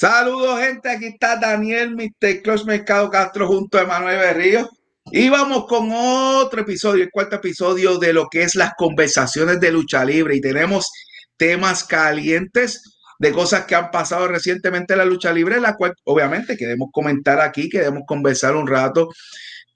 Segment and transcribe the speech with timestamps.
[0.00, 0.88] Saludos, gente.
[0.88, 2.40] Aquí está Daniel, Mr.
[2.40, 4.66] Close Mercado Castro junto a Manuel Berrío.
[5.12, 9.70] Y vamos con otro episodio, el cuarto episodio de lo que es las conversaciones de
[9.70, 10.36] lucha libre.
[10.36, 10.90] Y tenemos
[11.36, 12.80] temas calientes
[13.18, 17.38] de cosas que han pasado recientemente en la lucha libre, la cual obviamente queremos comentar
[17.38, 19.10] aquí, queremos conversar un rato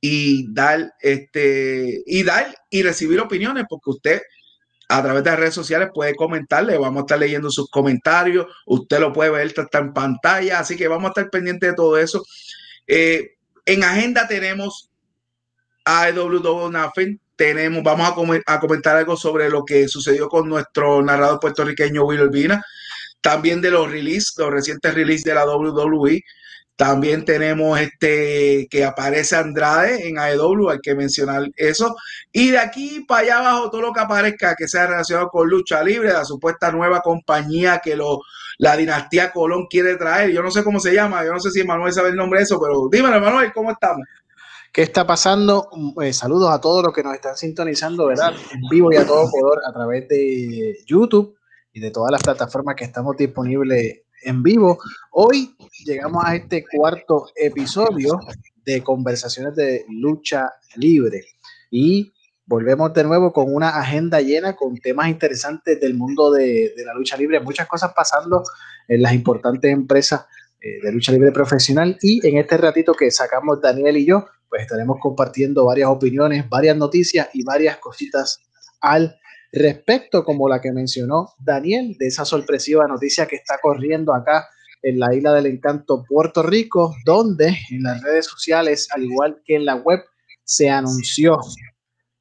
[0.01, 4.23] y dar este y dar y recibir opiniones, porque usted
[4.89, 9.01] a través de las redes sociales puede comentarle, vamos a estar leyendo sus comentarios, usted
[9.01, 12.23] lo puede ver, está en pantalla, así que vamos a estar pendientes de todo eso.
[12.87, 14.91] Eh, en agenda tenemos
[15.85, 18.13] a Nothing, tenemos, vamos
[18.47, 22.63] a, comentar algo sobre lo que sucedió con nuestro narrador puertorriqueño Will Urbina,
[23.21, 26.23] también de los releases, los recientes releases de la WWE,
[26.77, 31.95] también tenemos este que aparece Andrade en AEW, hay que mencionar eso.
[32.33, 35.85] Y de aquí para allá abajo, todo lo que aparezca que sea relacionado con lucha
[35.85, 38.21] libre, la supuesta nueva compañía que lo,
[38.59, 40.33] la dinastía Colón quiere traer.
[40.33, 42.45] Yo no sé cómo se llama, yo no sé si Manuel sabe el nombre de
[42.45, 44.05] eso, pero dímelo, Manuel, ¿cómo estamos?
[44.73, 45.69] ¿Qué está pasando?
[46.03, 48.35] Eh, saludos a todos los que nos están sintonizando, ¿verdad?
[48.53, 51.37] En vivo y a todo color a través de YouTube
[51.73, 54.79] y de todas las plataformas que estamos disponibles en vivo.
[55.13, 58.21] Hoy llegamos a este cuarto episodio
[58.65, 61.25] de conversaciones de lucha libre.
[61.71, 62.13] Y
[62.47, 67.17] volvemos de nuevo con una agenda llena con temas interesantes del mundo de, la lucha
[67.17, 68.43] libre, muchas cosas pasando
[68.87, 70.27] en las importantes empresas
[70.61, 71.99] eh, de lucha libre profesional.
[72.01, 76.77] Y en este ratito que sacamos Daniel y yo, pues estaremos compartiendo varias opiniones, varias
[76.77, 78.41] noticias y varias cositas
[78.81, 79.17] al
[79.53, 84.49] respecto, como la que mencionó Daniel, de esa sorpresiva noticia que está corriendo acá
[84.85, 89.57] en la isla del encanto Puerto Rico, donde en las redes sociales, al igual que
[89.57, 90.01] en la web,
[90.45, 91.39] se anunció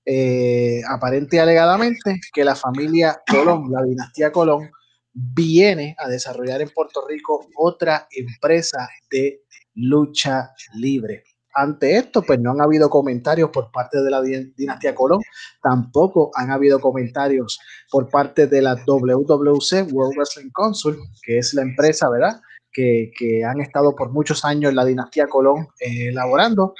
[0.05, 4.72] eh, aparente y alegadamente que la familia Colón, la dinastía Colón,
[5.14, 9.42] viene a desarrollar en Puerto Rico otra empresa de
[9.75, 11.23] lucha libre.
[11.55, 15.22] Ante esto, pues no han habido comentarios por parte de la dinastía Colón,
[15.61, 17.60] tampoco han habido comentarios
[17.92, 22.42] por parte de la WWC, World Wrestling Council, que es la empresa, ¿verdad?
[22.73, 26.73] Que, han estado por muchos años en la dinastía Colón eh, elaborando.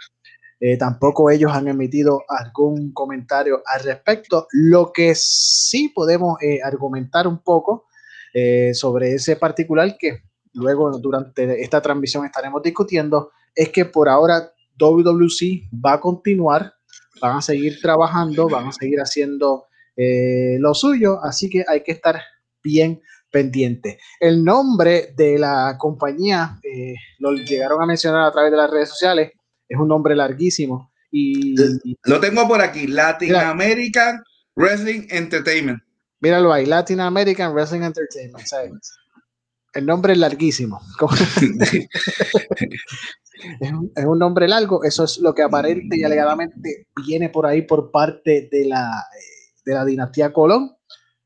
[0.60, 4.48] Eh, tampoco ellos han emitido algún comentario al respecto.
[4.52, 7.88] Lo que sí podemos eh, argumentar un poco
[8.74, 10.24] sobre ese particular que
[10.54, 16.74] luego durante esta transmisión estaremos discutiendo es que por ahora WWC va a continuar,
[17.22, 19.66] van a seguir trabajando, van a seguir haciendo
[19.96, 22.20] lo suyo, así que hay que estar
[22.64, 23.98] bien pendiente.
[24.20, 28.90] El nombre de la compañía, eh, lo llegaron a mencionar a través de las redes
[28.90, 29.32] sociales,
[29.68, 30.94] es un nombre larguísimo.
[31.12, 31.56] Y,
[32.04, 34.24] lo tengo por aquí, Latin American
[34.56, 35.82] Wrestling Entertainment.
[36.20, 38.46] Míralo ahí, Latin American Wrestling Entertainment.
[39.74, 40.80] El nombre es larguísimo.
[43.96, 47.90] es un, nombre largo, eso es lo que aparente y alegadamente viene por ahí por
[47.90, 50.78] parte de la, eh, de la dinastía Colón.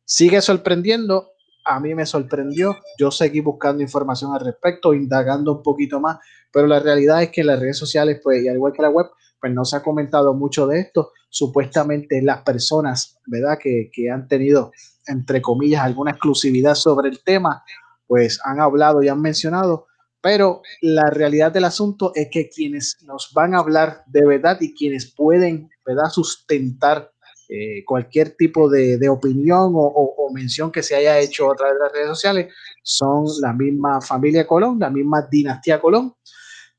[0.06, 1.32] Sigue sorprendiendo,
[1.68, 6.18] a mí me sorprendió, yo seguí buscando información al respecto, indagando un poquito más,
[6.52, 8.90] pero la realidad es que en las redes sociales, pues, y al igual que la
[8.90, 9.08] web,
[9.40, 11.12] pues no se ha comentado mucho de esto.
[11.30, 14.72] Supuestamente las personas, ¿verdad?, que, que han tenido,
[15.06, 17.64] entre comillas, alguna exclusividad sobre el tema,
[18.08, 19.88] pues han hablado y han mencionado
[20.22, 24.74] pero la realidad del asunto es que quienes nos van a hablar de verdad y
[24.74, 26.10] quienes pueden ¿verdad?
[26.10, 27.14] sustentar
[27.50, 31.94] eh, cualquier tipo de, opinión o, mención que se haya hecho a través de las
[31.94, 32.54] redes sociales
[32.84, 36.14] son la misma familia Colón, la misma dinastía Colón.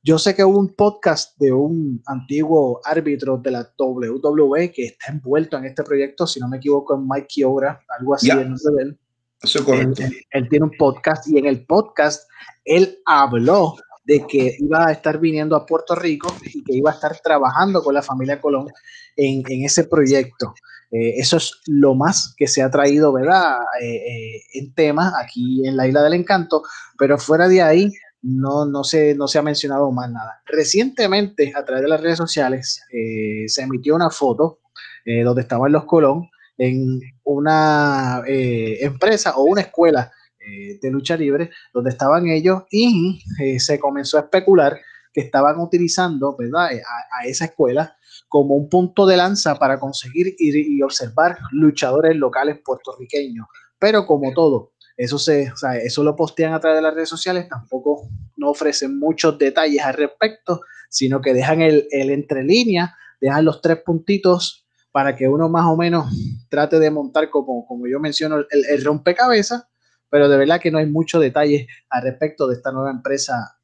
[0.02, 5.10] Yo sé que hubo un podcast de un antiguo árbitro de la WWE que está
[5.10, 8.30] envuelto en este proyecto, si no me equivoco, en Mike Kiora, algo así.
[8.30, 8.98] En él.
[9.40, 12.28] Eso él, tiene un podcast y en el podcast
[12.64, 13.76] él habló
[14.08, 17.82] de que iba a estar viniendo a Puerto Rico y que iba a estar trabajando
[17.82, 18.69] con la familia Colón
[19.14, 20.54] en, ese proyecto.
[20.91, 23.58] Eh, eso es lo más que se ha traído, ¿verdad?
[23.82, 26.62] Eh, eh, en tema aquí en la Isla del Encanto,
[26.96, 27.92] pero fuera de ahí
[28.22, 30.40] no, no, se, no se ha mencionado más nada.
[30.46, 34.60] Recientemente, a través de las redes sociales, se emitió una foto
[35.05, 40.10] donde estaban los Colón en una empresa o una escuela
[40.48, 44.80] eh, de lucha libre, donde estaban ellos y eh, se comenzó a especular
[45.12, 46.72] que estaban utilizando ¿verdad?
[46.72, 47.96] Eh, a, esa escuela
[48.28, 53.46] como un punto de lanza para conseguir y, observar luchadores locales puertorriqueños.
[53.78, 55.52] Pero como todo, eso, se,
[55.82, 59.94] eso lo postean a través de las redes sociales, tampoco no ofrecen muchos detalles al
[59.94, 65.50] respecto, sino que dejan el, el entre línea, dejan los tres puntitos para que uno
[65.50, 66.06] más o menos
[66.48, 69.68] trate de montar, como, como yo menciono, el rompecabezas
[70.10, 73.58] pero de verdad que no hay mucho detalle al respecto de esta nueva empresa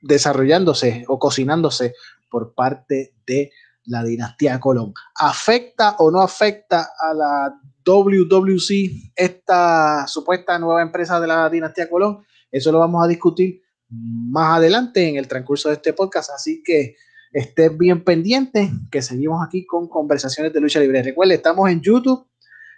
[0.00, 1.94] desarrollándose o cocinándose
[2.28, 3.50] por parte de
[3.84, 4.92] la dinastía Colón.
[5.14, 12.24] ¿Afecta o no afecta a la WWC esta supuesta nueva empresa de la dinastía Colón?
[12.50, 16.96] Eso lo vamos a discutir más adelante en el transcurso de este podcast, así que
[17.32, 21.02] estés bien pendiente que seguimos aquí con conversaciones de lucha libre.
[21.02, 22.26] Recuerden, estamos en YouTube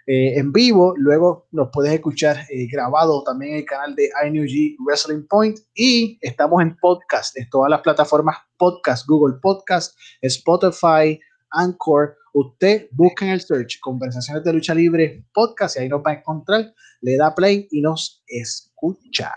[0.07, 0.93] eh, en vivo.
[0.97, 5.59] Luego nos puedes escuchar eh, grabado también en el canal de INUG Wrestling Point.
[5.73, 11.19] Y estamos en podcast, en todas las plataformas podcast, Google Podcast, Spotify,
[11.51, 12.17] Anchor.
[12.33, 16.15] Usted busca en el search Conversaciones de Lucha Libre Podcast y ahí nos va a
[16.15, 16.73] encontrar.
[17.01, 19.31] Le da play y nos escucha.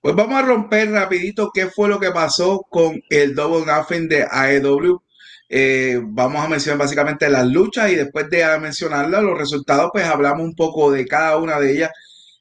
[0.00, 4.26] Pues vamos a romper rapidito qué fue lo que pasó con el Double Nothing de
[4.30, 5.02] AEW.
[5.48, 10.44] Eh, vamos a mencionar básicamente las luchas y después de mencionarlas, los resultados, pues hablamos
[10.44, 11.90] un poco de cada una de ellas.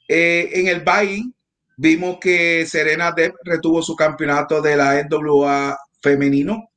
[0.08, 1.34] Eh, en el buy
[1.78, 6.70] vimos que Serena Depp retuvo su campeonato de la NWA femenino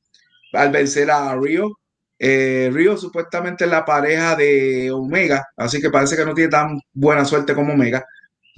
[0.53, 1.79] al vencer a Rio.
[2.19, 6.79] Eh, Rio supuestamente es la pareja de Omega, así que parece que no tiene tan
[6.93, 8.03] buena suerte como Omega,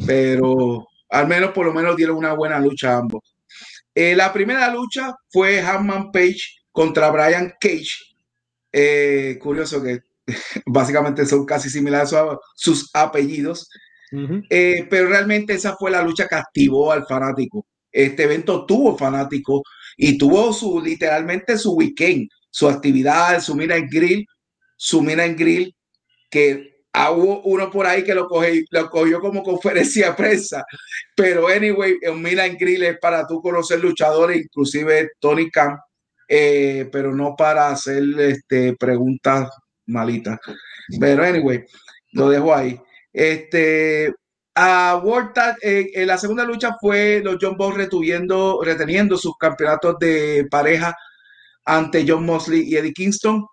[0.05, 3.21] pero al menos por lo menos dieron una buena lucha ambos.
[3.95, 8.11] la primera lucha fue Hanman Page contra Brian Cage.
[8.71, 9.99] Eh, curioso que
[10.65, 13.69] básicamente son casi similares a sus apellidos,
[14.49, 17.65] eh, pero realmente esa fue la lucha que activó al fanático.
[17.91, 19.63] Este evento tuvo fanático
[19.97, 24.25] y tuvo su literalmente su weekend, su actividad, su mira en grill,
[24.75, 25.75] su mira en grill,
[26.29, 26.71] que
[27.13, 30.65] hubo uno por ahí que lo, cogió, lo cogió como conferencia de prensa,
[31.15, 35.77] pero anyway, un mira en grill es para tú conocer luchadores, inclusive Tony Khan
[36.33, 39.49] eh, pero no para hacer este, preguntas
[39.87, 40.39] malitas.
[40.97, 41.65] Pero anyway,
[42.13, 42.79] lo dejo ahí.
[43.11, 44.13] Este,
[44.55, 45.31] a World
[45.61, 50.95] eh, en la segunda lucha fue los John Bones reteniendo, reteniendo sus campeonatos de pareja
[51.65, 53.45] ante John Mosley y Eddie Kingston.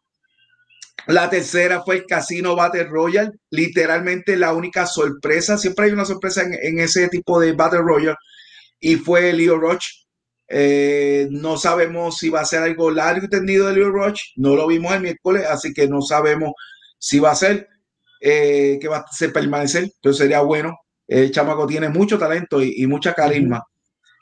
[1.09, 5.59] La tercera fue el Casino Battle Royal, literalmente la única sorpresa.
[5.59, 8.15] Siempre hay una sorpresa en, en ese tipo de Battle Royal.
[8.79, 9.85] Y fue Leo Roach
[10.49, 14.21] eh, no sabemos si va a ser algo largo y tendido de Leo Roach.
[14.37, 16.53] No lo vimos el miércoles, así que no sabemos
[16.99, 17.69] si va a ser,
[18.21, 19.91] eh, que va a ser permanecer.
[20.03, 20.75] Pero sería bueno.
[21.07, 23.63] El chamaco tiene mucho talento y, mucha carisma.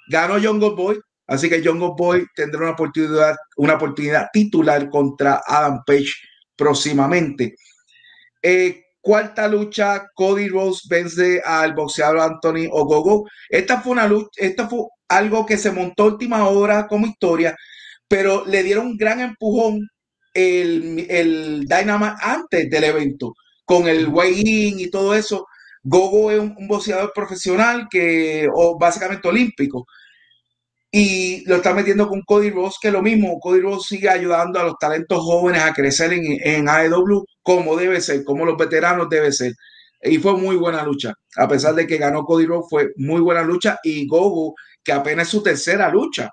[0.08, 5.80] Ganó John Boy, así que John Boy tendrá una oportunidad, una oportunidad titular contra Adam
[5.84, 6.12] Page
[6.54, 7.56] próximamente.
[8.40, 13.28] Eh, cuarta lucha, Cody Rose vence al boxeador Anthony Ogogo.
[13.48, 17.54] Esta fue una lucha, esta fue algo que se montó última hora como historia,
[18.08, 19.88] pero le dieron un gran empujón
[20.34, 25.46] el, el Dynamite antes del evento, con el weigh-in y todo eso.
[25.84, 29.86] Gogo es un, boxeador profesional que, o básicamente olímpico,
[30.98, 33.38] y lo está metiendo con Cody Ross, que lo mismo.
[33.38, 38.00] Cody Ross sigue ayudando a los talentos jóvenes a crecer en, en AEW como debe
[38.00, 39.52] ser, como los veteranos debe ser.
[40.00, 41.12] Y fue muy buena lucha.
[41.36, 43.78] A pesar de que ganó Cody Ross, fue muy buena lucha.
[43.84, 46.30] Y Gogo que apenas es su tercera lucha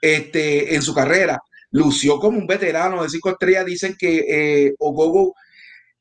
[0.00, 1.38] este, en su carrera.
[1.70, 3.66] Lució como un veterano de cinco estrellas.
[3.66, 5.34] Dicen que eh, Ogogo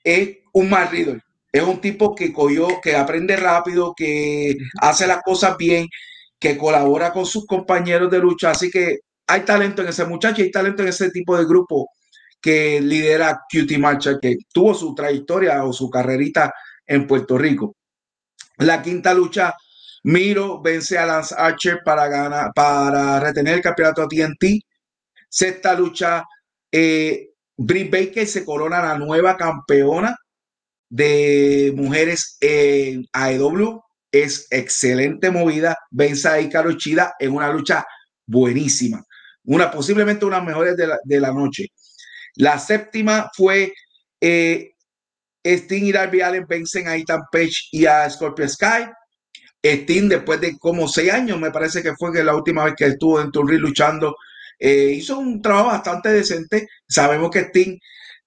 [0.01, 1.21] es un mal líder.
[1.51, 5.85] Es un tipo que cogió, que aprende rápido, que hace las cosas bien,
[6.39, 8.51] que colabora con sus compañeros de lucha.
[8.51, 11.89] Así que hay talento en ese muchacho, hay talento en ese tipo de grupo
[12.41, 16.53] que lidera Cutie Marcha, que tuvo su trayectoria o su carrerita
[16.87, 17.75] en Puerto Rico.
[18.57, 19.53] La quinta lucha
[20.03, 24.61] Miro vence a Lance Archer para ganar, para retener el campeonato TNT.
[25.29, 26.23] Sexta lucha,
[26.71, 30.15] eh, Britt Baker se corona la nueva campeona
[30.89, 33.81] de mujeres en AEW.
[34.11, 35.77] Es excelente movida.
[35.91, 37.85] Vence a Icaro Chida en una lucha
[38.25, 39.03] buenísima.
[39.43, 41.67] Una, posiblemente una mejores de la, de la noche.
[42.35, 43.73] La séptima fue
[44.21, 44.73] eh,
[45.43, 48.85] Sting y Darby Allen vencen a Ethan Page y a Scorpio Sky.
[49.61, 52.85] Sting, después de como seis años, me parece que fue que la última vez que
[52.85, 54.15] estuvo en Turri luchando,
[54.57, 56.67] eh, hizo un trabajo bastante decente.
[56.87, 57.77] Sabemos que Sting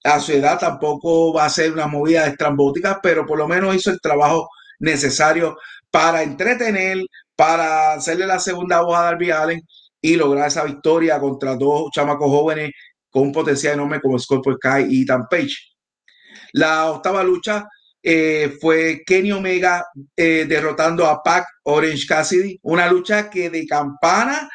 [0.03, 3.89] a su edad tampoco va a ser una movida estrambótica, pero por lo menos hizo
[3.91, 4.49] el trabajo
[4.79, 5.57] necesario
[5.91, 6.99] para entretener,
[7.35, 9.61] para hacerle la segunda voz a Darby Allen
[10.01, 12.71] y lograr esa victoria contra dos chamacos jóvenes
[13.09, 15.55] con un potencial enorme como Scorpio Sky y Ethan Page.
[16.53, 17.67] La octava lucha
[18.01, 24.49] eh, fue Kenny Omega eh, derrotando a Pac Orange Cassidy, una lucha que de campana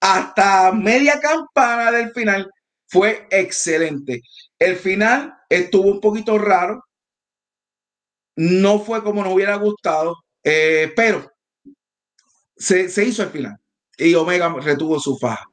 [0.00, 2.50] hasta media campana del final
[2.86, 4.22] fue excelente.
[4.58, 6.82] El final estuvo un poquito raro,
[8.36, 10.16] no fue como nos hubiera gustado.
[10.44, 11.28] Eh, pero
[12.56, 13.56] se, se, hizo el final
[13.98, 15.46] y Omega retuvo su faja.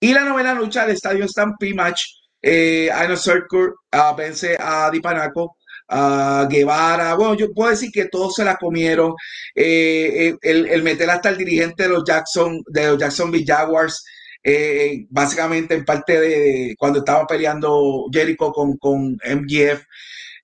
[0.00, 2.02] Y la novena lucha del Estadio Stampede Match,
[2.42, 5.56] eh, Circle Circle uh, vence a Dipanaco,
[5.88, 7.14] a Guevara.
[7.14, 9.14] Bueno, yo puedo decir que todos se la comieron.
[9.54, 14.04] Eh, eh, el, el, meter hasta el dirigente de los Jackson, de los Jacksonville Jaguars,
[15.10, 19.82] básicamente en parte de cuando estaba peleando Jericho con, con MGF.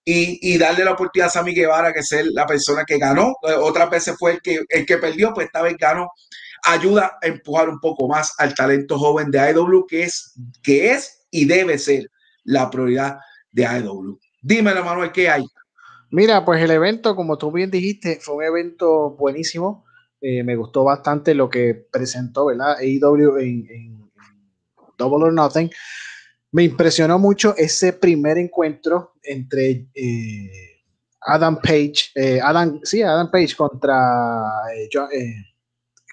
[0.05, 3.35] Y, y, darle la oportunidad a Sammy Guevara, que es la persona que ganó.
[3.61, 6.11] Otras veces fue el que, el que perdió, pues esta vez ganó
[6.65, 11.27] ayuda a empujar un poco más al talento joven de AEW, que es, que es
[11.31, 12.11] y debe ser
[12.45, 13.19] la prioridad
[13.51, 14.19] de AEW.
[14.41, 15.45] Dímelo, Manuel, ¿qué hay?
[16.11, 19.85] Mira, pues el evento, como tú bien dijiste, fue un evento buenísimo.
[20.21, 22.77] Eh, me gustó bastante lo que presentó, ¿verdad?
[22.79, 24.13] AEW en, en,
[24.99, 25.71] Double or Nothing.
[26.53, 30.83] Me impresionó mucho ese primer encuentro entre eh,
[31.21, 33.97] Adam Page, eh, Adam, sí, Adam Page contra
[34.93, 35.09] John,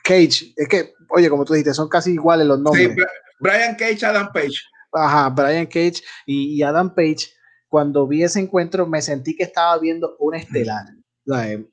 [0.04, 2.96] Cage, es que, oye, como tú dijiste, son casi iguales los nombres.
[2.96, 3.02] Sí,
[3.40, 4.56] Brian Cage, Adam Page.
[4.92, 7.30] Ajá, Brian Cage y, Adam Page.
[7.68, 10.86] Cuando vi ese encuentro, me sentí que estaba viendo una estelar.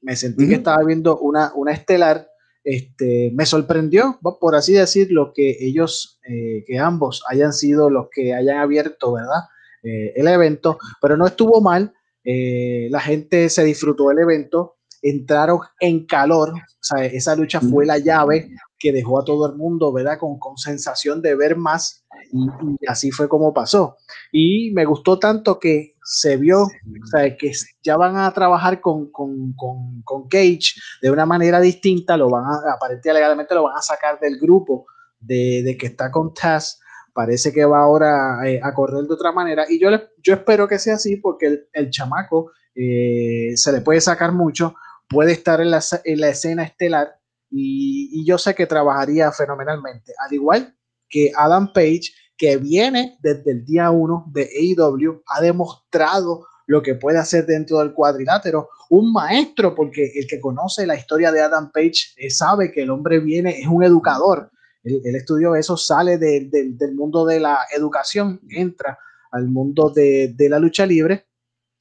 [0.02, 2.28] Me sentí que estaba viendo una, una estelar.
[2.68, 8.34] Este, me sorprendió, por así decirlo, que ellos, eh, que ambos hayan sido los que
[8.34, 9.44] hayan abierto, ¿verdad?
[9.84, 11.94] Eh, el evento, pero no estuvo mal.
[12.24, 17.86] Eh, la gente se disfrutó del evento entraron en calor, o sea, esa lucha fue
[17.86, 20.18] la llave que dejó a todo el mundo, ¿verdad?
[20.18, 22.46] Con, con sensación de ver más y,
[22.86, 23.96] así fue como pasó.
[24.32, 27.52] Y me gustó tanto que se vio, o sea, que
[27.82, 32.44] ya van a trabajar con, con, con, con Cage de una manera distinta, lo van
[32.44, 34.86] a, aparentemente legalmente lo van a sacar del grupo
[35.18, 36.80] de, de que está con Taz,
[37.12, 39.88] parece que va ahora eh, a correr de otra manera y yo,
[40.22, 44.74] yo espero que sea así porque el, el chamaco eh, se le puede sacar mucho,
[45.08, 47.18] puede estar en la, en la escena estelar
[47.50, 50.12] y, yo sé que trabajaría fenomenalmente.
[50.18, 50.74] Al igual
[51.08, 56.94] que Adam Page, que viene desde el día 1 de AEW, ha demostrado lo que
[56.94, 58.68] puede hacer dentro del cuadrilátero.
[58.90, 62.90] Un maestro, porque el que conoce la historia de Adam Page eh, sabe que el
[62.90, 64.50] hombre viene, es un educador.
[64.82, 68.98] Él, estudió eso, sale de, del mundo de la educación, entra
[69.32, 71.26] al mundo de, de la lucha libre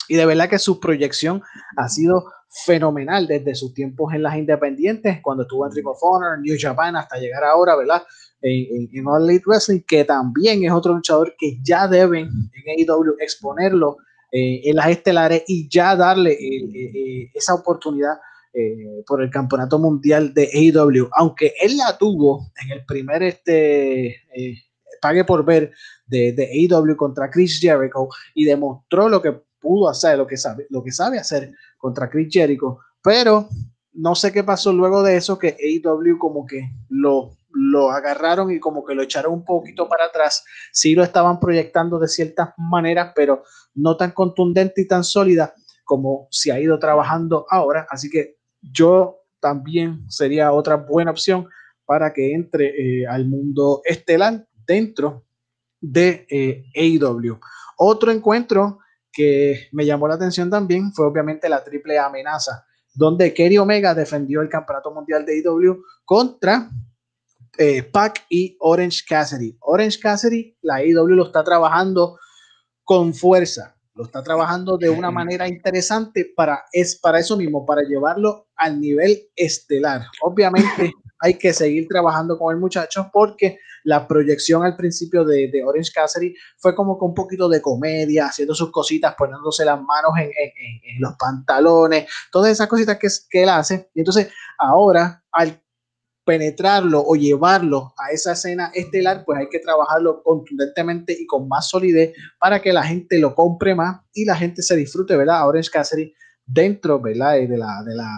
[0.07, 1.41] y de verdad que su proyección
[1.77, 2.31] ha sido
[2.63, 6.95] fenomenal desde sus tiempos en las independientes, cuando estuvo en Ring of Honor, New Japan,
[6.95, 8.03] hasta llegar ahora, ¿verdad?
[8.41, 13.15] En, en, All Elite Wrestling, que también es otro luchador que ya deben en AEW
[13.19, 13.97] exponerlo
[14.31, 18.15] eh, en las estelares y ya darle eh, eh, esa oportunidad
[19.05, 24.15] por el campeonato mundial de AEW, aunque él la tuvo en el primer este
[25.01, 25.73] pague por ver
[26.07, 30.67] de, de AEW contra Chris Jericho y demostró lo que pudo hacer, lo que sabe,
[30.69, 33.49] lo que sabe hacer contra Chris Jericho, pero
[33.93, 38.59] no sé qué pasó luego de eso, que AEW como que lo, lo agarraron y
[38.59, 40.43] como que lo echaron un poquito para atrás.
[40.71, 43.43] Sí lo estaban proyectando de ciertas maneras, pero
[43.73, 47.87] no tan contundente y tan sólida como se ha ido trabajando ahora.
[47.89, 51.47] Así que yo también sería otra buena opción
[51.85, 55.25] para que entre eh, al mundo estelar dentro
[55.79, 57.39] de eh, AEW.
[57.77, 58.79] Otro encuentro
[59.15, 64.41] que me llamó la atención también fue obviamente la triple amenaza, donde Kerry Omega defendió
[64.41, 66.69] el campeonato mundial de IW contra
[67.57, 69.57] eh, Pac y Orange Cassidy.
[69.61, 72.19] Orange Cassidy, la IW lo está trabajando
[72.83, 77.83] con fuerza, lo está trabajando de una manera interesante para, es para eso mismo, para
[77.83, 80.01] llevarlo al nivel estelar.
[80.21, 85.63] Obviamente hay que seguir trabajando con el muchacho porque la proyección al principio de, de
[85.63, 90.11] Orange Cassidy fue como con un poquito de comedia, haciendo sus cositas, poniéndose las manos
[90.17, 93.89] en, en, los pantalones, todas esas cositas que, que él hace.
[93.93, 95.61] Y entonces ahora, al
[96.25, 101.69] penetrarlo o llevarlo a esa escena estelar, pues hay que trabajarlo contundentemente y con más
[101.69, 105.47] solidez para que la gente lo compre más y la gente se disfrute, ¿verdad?
[105.47, 107.33] Orange Cassidy dentro, ¿verdad?
[107.33, 108.09] De la, de la,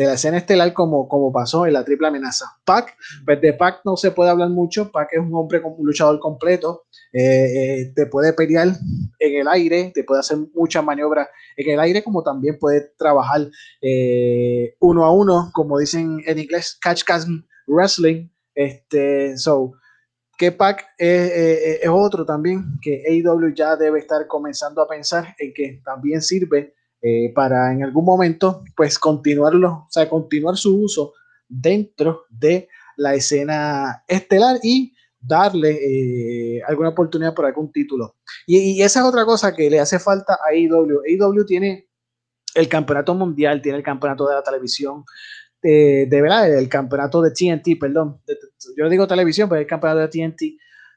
[0.00, 2.46] de la escena estelar como, como pasó en la triple amenaza.
[2.64, 6.18] Pac, pues de Pac no se puede hablar mucho, Pac es un hombre, un luchador
[6.18, 8.68] completo, eh, eh, te puede pelear
[9.18, 13.42] en el aire, te puede hacer muchas maniobras en el aire, como también puede trabajar
[13.82, 17.26] eh, uno a uno, como dicen en inglés, catch catch
[17.66, 18.30] wrestling.
[18.54, 19.72] Este, so,
[20.38, 25.82] que Pac es, otro también que AEW ya debe estar comenzando a pensar en que
[25.84, 31.14] también sirve eh, para en algún momento pues continuarlo, o sea, continuar su uso
[31.48, 35.78] dentro de la escena estelar y darle
[36.58, 38.16] eh, alguna oportunidad por algún título.
[38.46, 41.00] Y, esa es otra cosa que le hace falta a AEW.
[41.06, 41.88] AEW tiene
[42.54, 45.04] el campeonato mundial, tiene el campeonato de la televisión,
[45.62, 48.20] de, verdad, el campeonato de TNT, perdón,
[48.76, 50.42] yo digo televisión, pero el campeonato de TNT,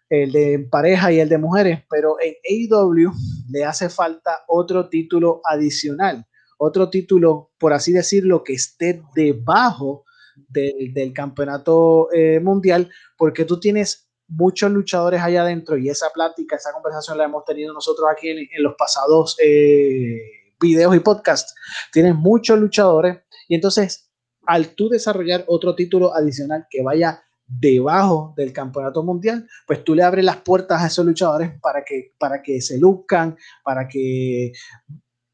[0.10, 3.12] el de pareja y el de mujeres, pero en AEW
[3.50, 6.26] le hace falta otro título adicional,
[6.58, 10.06] otro título, por así decirlo, que esté debajo
[10.48, 16.72] del, campeonato eh, mundial, porque tú tienes muchos luchadores allá adentro y esa plática, esa
[16.74, 20.20] conversación la hemos tenido nosotros aquí en, los pasados eh,
[20.60, 21.54] videos y podcasts.
[21.92, 23.18] Tienes muchos luchadores
[23.48, 24.12] y entonces
[24.46, 30.04] al tú desarrollar otro título adicional que vaya debajo del campeonato mundial, pues tú le
[30.04, 34.54] abres las puertas a esos luchadores para que, para que se luzcan, para que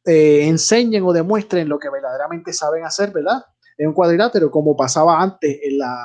[0.06, 3.44] eh, enseñen o demuestren lo que verdaderamente saben hacer, ¿verdad?
[3.78, 5.96] En un cuadrilátero, como pasaba antes en la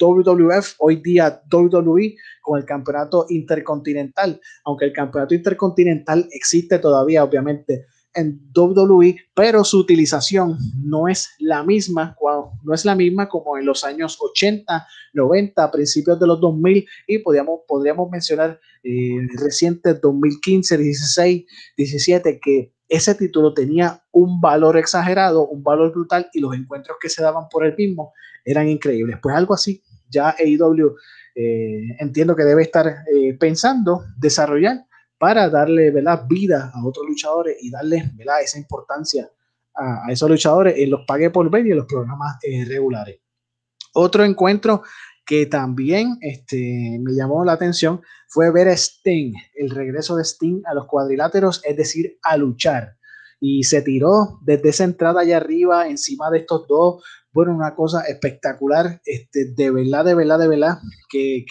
[0.00, 7.86] WWF, hoy día WWE, con el campeonato intercontinental, aunque el campeonato intercontinental existe todavía, obviamente,
[8.14, 12.16] en WWE, pero su utilización no es la misma,
[12.62, 17.18] no es la misma como en los años 80, 90, principios de los 2000 y
[17.18, 21.44] podríamos, podríamos mencionar eh, recientes 2015, 16,
[21.76, 27.08] 17 que ese título tenía un valor exagerado, un valor brutal y los encuentros que
[27.08, 28.12] se daban por el mismo
[28.44, 29.18] eran increíbles.
[29.22, 30.96] Pues algo así, ya AEW
[31.36, 34.86] eh, entiendo que debe estar eh, pensando desarrollar
[35.20, 35.92] para darle
[36.26, 38.10] vida a otros luchadores y darle
[38.42, 39.30] esa importancia
[39.74, 43.20] a, esos luchadores en los pague por ver y en los programas eh, regulares.
[43.92, 44.82] Otro encuentro
[45.26, 50.62] que también este, me llamó la atención fue ver a Sting, el regreso de Sting
[50.64, 52.96] a los cuadriláteros, es decir, a luchar.
[53.40, 57.04] Y se tiró desde esa entrada allá arriba, encima de estos dos.
[57.30, 60.78] Bueno, una cosa espectacular, este, de verdad, de verdad, de verdad,
[61.10, 61.44] que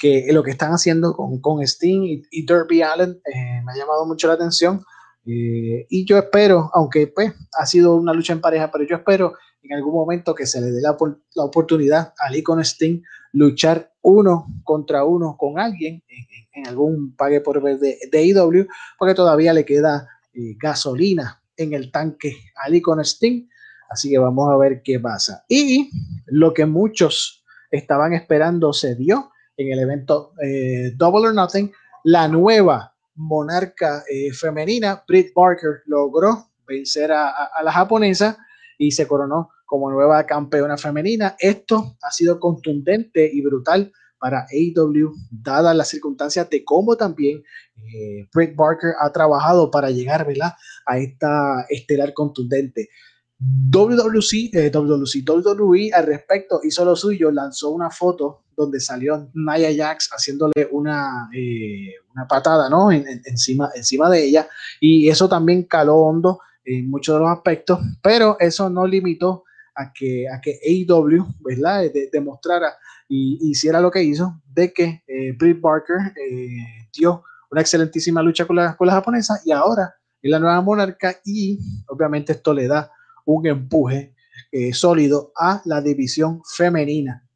[0.00, 4.06] que lo que están haciendo con, con Sting y, Derby Allen eh, me ha llamado
[4.06, 4.82] mucho la atención.
[5.26, 9.34] Eh, y yo espero, aunque pues ha sido una lucha en pareja, pero yo espero
[9.62, 10.96] en algún momento que se le dé la,
[11.34, 13.02] la oportunidad a Lee con Sting
[13.32, 18.66] luchar uno contra uno con alguien en, algún pague por ver de, de IW,
[18.98, 23.46] porque todavía le queda eh, gasolina en el tanque a Lee con Sting.
[23.90, 25.44] Así que vamos a ver qué pasa.
[25.48, 25.90] Y
[26.26, 31.70] lo que muchos estaban esperando se dio en el evento eh, Double or Nothing,
[32.04, 38.38] la nueva monarca eh, femenina, Britt Barker, logró vencer a, la japonesa
[38.78, 41.36] y se coronó como nueva campeona femenina.
[41.38, 47.42] Esto ha sido contundente y brutal para AEW, dadas las circunstancias de cómo también
[47.94, 50.26] eh, Barker ha trabajado para llegar
[50.86, 52.88] a esta estelar contundente.
[53.40, 60.10] WWC, eh, WWE al respecto hizo lo suyo, lanzó una foto donde salió Nia Jax
[60.12, 62.92] haciéndole una, eh, una patada ¿no?
[62.92, 64.48] encima, encima de ella
[64.78, 69.90] y eso también caló hondo en muchos de los aspectos, pero eso no limitó a
[69.90, 71.84] que, a que AEW ¿verdad?
[72.12, 72.74] demostrara
[73.08, 78.56] y hiciera lo que hizo de que eh, Barker eh, dio una excelentísima lucha con
[78.56, 82.92] la, con la japonesa y ahora es la nueva monarca y obviamente esto le da
[83.34, 84.14] un empuje
[84.52, 87.26] eh, sólido a la división femenina.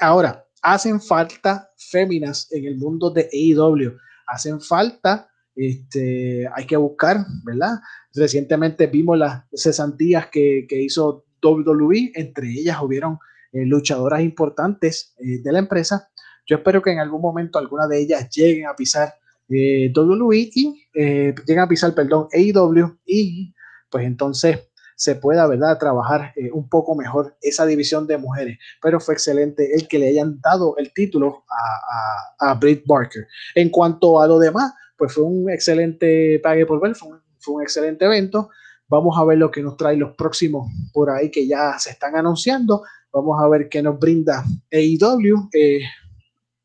[0.00, 3.96] Ahora, hacen falta féminas en el mundo de AEW.
[4.26, 7.78] Hacen falta, este, hay que buscar, ¿verdad?
[8.14, 13.18] Recientemente vimos las cesantías que, que hizo WWE, entre ellas hubieron
[13.52, 16.08] eh, luchadoras importantes eh, de la empresa.
[16.46, 19.14] Yo espero que en algún momento alguna de ellas lleguen a pisar
[19.48, 23.54] WWE y lleguen a pisar, perdón, AEW y
[23.88, 24.58] pues entonces
[24.96, 28.58] se pueda, ¿verdad?, trabajar eh, un poco mejor esa división de mujeres.
[28.82, 33.26] Pero fue excelente el que le hayan dado el título a, a, Britt Barker.
[33.54, 37.10] En cuanto a lo demás, pues fue un excelente pague por ver, fue
[37.54, 38.48] un, excelente evento.
[38.88, 42.16] Vamos a ver lo que nos trae los próximos por ahí que ya se están
[42.16, 42.82] anunciando.
[43.12, 45.50] Vamos a ver qué nos brinda AEW.
[45.52, 45.80] Eh,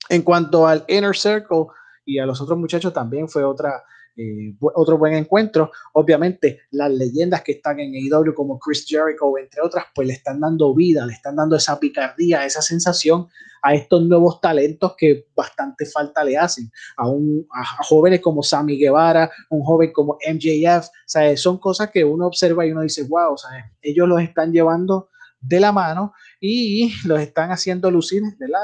[0.10, 1.65] en cuanto al Inner Circle
[2.06, 3.84] y a los otros muchachos, también fue otra
[4.17, 5.71] eh, otro buen encuentro.
[5.93, 10.39] Obviamente, las leyendas que están en AEW como Chris Jericho, entre otras, pues le están
[10.39, 13.28] dando vida, le están dando esa picardía, esa sensación
[13.63, 16.71] a estos nuevos talentos que bastante falta le hacen.
[16.97, 22.04] A, un, a jóvenes como Sammy Guevara, un joven como MJF, o son cosas que
[22.04, 23.36] uno observa y uno dice, wow,
[23.82, 28.21] ellos los están llevando de la mano y los están haciendo lucir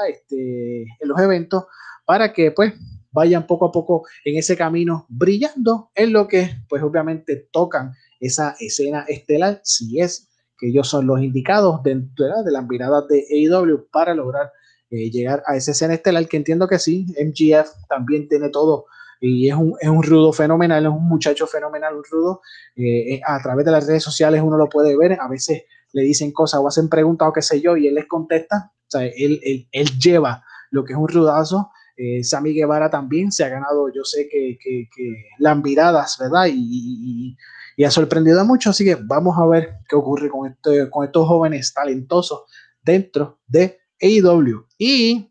[0.08, 1.64] Este, en los eventos
[2.04, 2.72] para que pues
[3.18, 8.54] vayan poco a poco en ese camino brillando en lo que pues obviamente tocan esa
[8.60, 13.88] escena estelar si es que ellos son los indicados dentro de las miradas de AEW
[13.90, 14.50] para lograr
[14.90, 18.86] eh, llegar a esa escena estelar que entiendo que sí, MGF también tiene todo
[19.20, 22.40] y es un, es un rudo fenomenal, es un muchacho fenomenal, un rudo.
[22.76, 26.32] Eh, a través de las redes sociales uno lo puede ver, a veces le dicen
[26.32, 28.72] cosas o hacen preguntas o qué sé yo, y él les contesta.
[28.72, 31.70] O sea, él, él, él lleva lo que es un rudazo.
[32.00, 36.46] Eh, Sammy Guevara también se ha ganado, yo sé que, que, que las miradas, ¿verdad?
[36.46, 37.36] Y, y,
[37.76, 41.04] y, ha sorprendido a muchos, así que vamos a ver qué ocurre con, este, con
[41.04, 42.42] estos jóvenes talentosos
[42.80, 44.64] dentro de AEW.
[44.78, 45.28] Y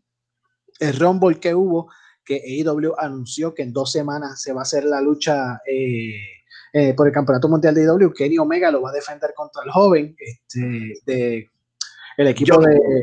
[0.78, 1.90] el Rumble que hubo,
[2.22, 6.20] que AEW anunció que en dos semanas se va a hacer la lucha eh,
[6.74, 8.12] eh, por el Campeonato Mundial de AEW.
[8.12, 11.50] Kenny Omega lo va a defender contra el joven este, de
[12.18, 13.02] el equipo Jungle de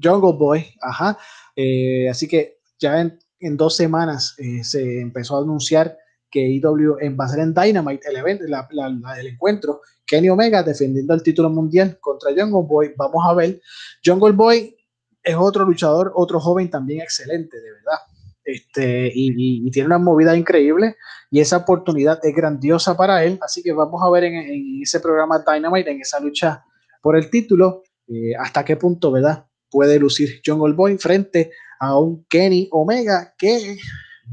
[0.00, 0.64] Jungle Boy.
[0.80, 1.18] Ajá.
[1.56, 5.96] Eh, así que ya en, dos semanas eh, se empezó a anunciar
[6.30, 9.80] que AEW va a en Dynamite el, evento, la, la, la, el encuentro.
[10.06, 12.92] Kenny Omega defendiendo el título mundial contra Jungle Boy.
[12.96, 13.60] Vamos a ver.
[14.04, 14.76] Jungle Boy
[15.22, 17.98] es otro luchador, otro joven también excelente, de verdad.
[18.44, 20.96] Este, y, tiene una movida increíble
[21.30, 23.38] y esa oportunidad es grandiosa para él.
[23.42, 26.64] Así que vamos a ver en, en ese programa Dynamite, en esa lucha
[27.02, 29.46] por el título, eh, hasta qué punto, ¿verdad?
[29.70, 33.78] Puede lucir Jungle Boy frente a un Kenny Omega que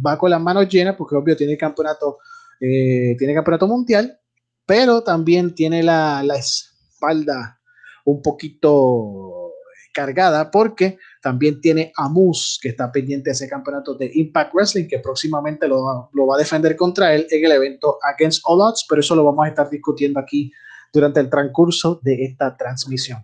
[0.05, 2.19] va con las manos llenas porque obvio tiene campeonato,
[2.60, 4.19] eh, tiene campeonato mundial,
[4.65, 7.60] pero también tiene la, la espalda
[8.05, 9.53] un poquito
[9.93, 14.88] cargada porque también tiene a Moose que está pendiente de ese campeonato de Impact Wrestling
[14.88, 18.86] que próximamente lo, lo, va a defender contra él en el evento Against All Odds,
[18.88, 20.51] pero eso lo vamos a estar discutiendo aquí
[20.93, 23.23] durante el transcurso de esta transmisión.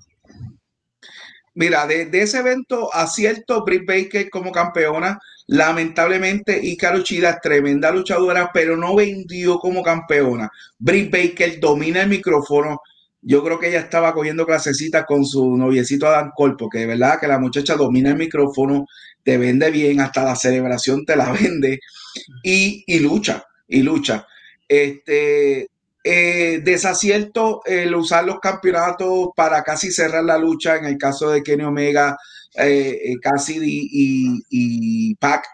[1.55, 8.75] Mira, de, ese evento acierto Britt Baker como campeona, lamentablemente Icaro Chida, tremenda luchadora, pero
[8.75, 10.49] no vendió como campeona.
[10.79, 12.81] Britt Baker domina el micrófono,
[13.21, 17.19] yo creo que ella estaba cogiendo clasecitas con su noviecito Adam Cole, porque de verdad
[17.19, 18.87] que la muchacha domina el micrófono,
[19.23, 21.79] te vende bien, hasta la celebración te la vende
[22.43, 24.25] y, y lucha, y lucha.
[24.67, 25.69] Este,
[26.03, 31.43] eh, desacierto el usar los campeonatos para casi cerrar la lucha, en el caso de
[31.43, 32.17] Kenny Omega,
[32.55, 33.89] eh, Cassidy
[34.49, 35.45] y, Pac.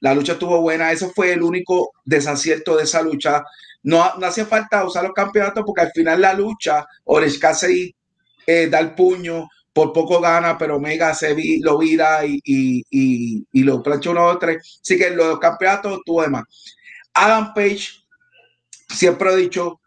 [0.00, 3.42] La lucha estuvo buena, eso fue el único desacierto de esa lucha
[3.86, 7.94] no, hacía falta usar los campeonatos porque al final la lucha, Orange Cassidy
[8.44, 12.82] eh, da el puño, por poco gana, pero Omega se lo vira y,
[13.52, 14.80] lo plancha uno o tres.
[14.82, 16.42] Así que los campeonatos tuvo de más.
[17.14, 18.05] Adam Page,
[18.88, 19.80] siempre he dicho,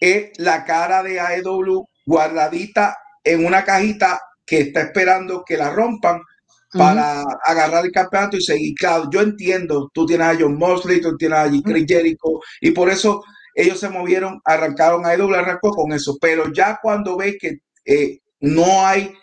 [0.00, 6.20] es la cara de AEW guardadita en una cajita que está esperando que la rompan
[6.72, 7.38] para uh -huh.
[7.44, 8.74] agarrar el campeonato y seguir.
[8.74, 12.88] Claro, yo entiendo, tú tienes a John Mosley, tú tienes a Chris Jericho, y por
[12.90, 13.22] eso
[13.54, 18.18] ellos se movieron, arrancaron a EW, arrancó con eso, pero ya cuando ves que eh,
[18.40, 19.14] no hay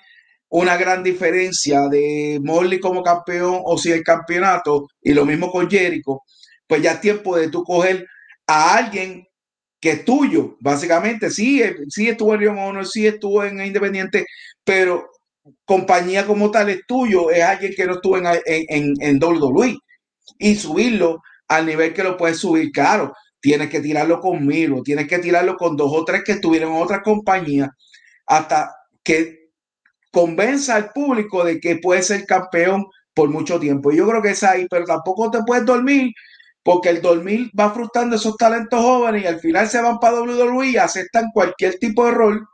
[0.50, 5.70] una gran diferencia de Morley como campeón o si el campeonato, y lo mismo con
[5.70, 6.22] Jericho,
[6.68, 8.06] pues ya es tiempo de tú coger
[8.48, 9.28] a alguien
[9.80, 14.26] que es tuyo, básicamente, sí, sí estuvo en Rio Honor, sí estuvo en Independiente,
[14.64, 15.10] pero
[15.66, 19.78] compañía como tal es tuyo, es alguien que no estuvo en, en, en, WWE
[20.40, 25.20] y subirlo al nivel que lo puedes subir, claro tienes que tirarlo conmigo, tienes que
[25.20, 27.70] tirarlo con dos o tres que estuvieron en otra compañía
[28.26, 29.50] hasta que
[30.12, 33.92] convenza al público de que puede ser campeón por mucho tiempo.
[33.92, 36.14] Y yo creo que es ahí, pero tampoco te puedes dormir
[36.64, 40.70] porque el dormir va frustrando esos talentos jóvenes y al final se van para WWE
[40.70, 42.48] y aceptan cualquier tipo de rol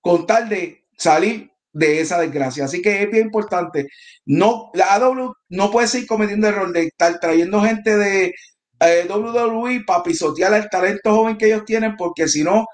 [0.00, 2.64] con tal de salir de esa desgracia.
[2.64, 3.88] Así que es bien importante.
[4.24, 8.32] No, la AW no puede seguir cometiendo el error de estar trayendo gente de
[8.80, 12.66] eh, WWE para pisotear el talento joven que ellos tienen, porque si no,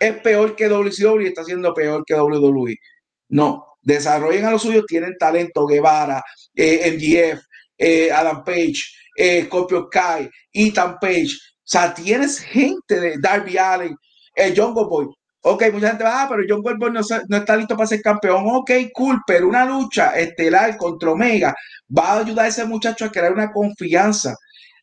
[0.00, 2.76] es peor que WCW y está siendo peor que WWE.
[3.30, 6.22] No, desarrollen a los suyos, tienen talento, Guevara,
[6.54, 7.42] eh, MGF,
[7.78, 8.82] eh, Adam Page,
[9.18, 11.32] eh, Scorpio Kai, Ethan Page.
[11.32, 13.96] O sea, tienes gente de Darby Allen,
[14.34, 15.06] eh, John Boy.
[15.42, 18.44] Ok, mucha gente va, ah, pero John Goldberg no, no, está listo para ser campeón.
[18.46, 21.54] Ok, cool, pero una lucha estelar contra Omega
[21.96, 24.34] va a ayudar a ese muchacho a crear una confianza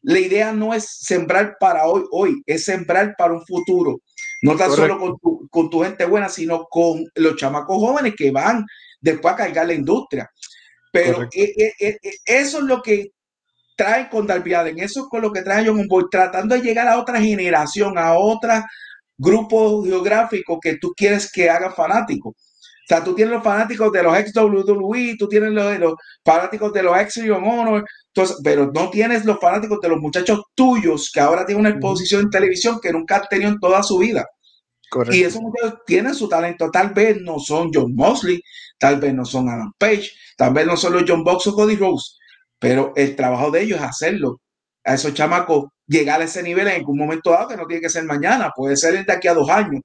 [0.08, 4.02] la idea no es sembrar para hoy, hoy, es sembrar para un futuro.
[4.44, 4.94] No tan Correcto.
[4.94, 8.64] solo con tu, con tu, gente buena, sino con los chamacos jóvenes que van
[9.02, 10.30] después a cargar la industria.
[10.92, 13.14] Pero eh, eh, eh, eso es lo que
[13.76, 16.88] trae con Darby Allen, eso es con lo que trae John Boy, tratando de llegar
[16.88, 18.54] a otra generación, a otro
[19.18, 22.34] grupo geográfico que tú quieres que haga fanáticos.
[22.34, 26.72] O sea, tú tienes los fanáticos de los ex WWE, tú tienes los, los fanáticos
[26.72, 27.84] de los ex Ring Honor,
[28.14, 32.22] entonces, pero no tienes los fanáticos de los muchachos tuyos que ahora tienen una exposición
[32.22, 34.26] en televisión que nunca han tenido en toda su vida.
[34.90, 35.16] Correcto.
[35.16, 36.70] Y esos muchachos tienen su talento.
[36.70, 38.40] Tal vez no son John Mosley,
[38.78, 41.76] tal vez no son Adam Page, tal vez no son los John Box o Cody
[41.76, 42.15] Rose,
[42.60, 44.42] pero el trabajo de ellos es hacerlo
[44.84, 47.90] a esos chamacos llegar a ese nivel en algún momento dado, que no tiene que
[47.90, 49.82] ser mañana, puede ser de aquí a dos años,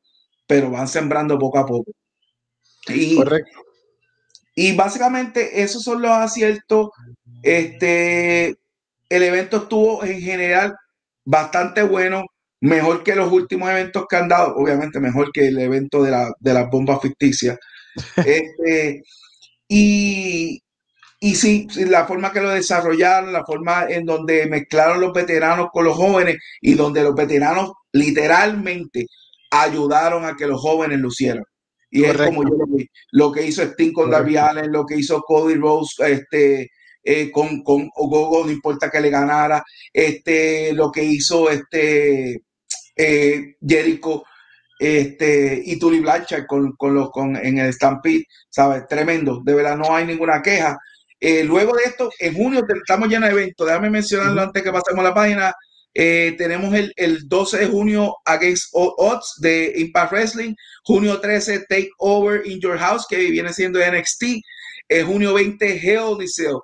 [0.47, 1.93] pero van sembrando poco a poco.
[2.89, 3.61] Y, Correcto.
[4.55, 6.91] Y básicamente esos son los aciertos.
[7.43, 8.49] Este,
[9.09, 10.77] el evento estuvo en general
[11.25, 12.25] bastante bueno,
[12.61, 16.31] mejor que los últimos eventos que han dado, obviamente mejor que el evento de la,
[16.41, 17.59] de las bombas ficticias.
[18.25, 19.03] Este,
[19.67, 20.63] y,
[21.23, 25.85] y sí, la forma que lo desarrollaron, la forma en donde mezclaron los veteranos con
[25.85, 29.07] los jóvenes y donde los veteranos literalmente
[29.51, 31.45] ayudaron a que los jóvenes lucieran.
[31.91, 32.89] Y es como yo lo vi.
[33.13, 36.71] Lo que hizo Sting con Allen, lo que hizo Cody Rose este,
[37.03, 39.63] eh, con, con Ogogo, no importa que le ganara.
[39.93, 42.45] Este, lo que hizo este,
[42.97, 44.25] eh, Jericho
[44.79, 48.87] este, y Tully Blanchard con, con los, con, en el Stampede, ¿sabes?
[48.89, 49.43] Tremendo.
[49.45, 50.79] De verdad, no hay ninguna queja.
[51.21, 53.67] Eh, luego de esto, en junio estamos llenos de eventos.
[53.67, 55.53] Déjame mencionarlo antes que pasemos a la página.
[55.93, 60.55] Eh, tenemos el, el, 12 de junio Against Odds de Impact Wrestling.
[60.85, 64.25] Junio 13, Take Over in Your House, que viene siendo NXT.
[64.89, 66.55] En junio 20, Hell Cell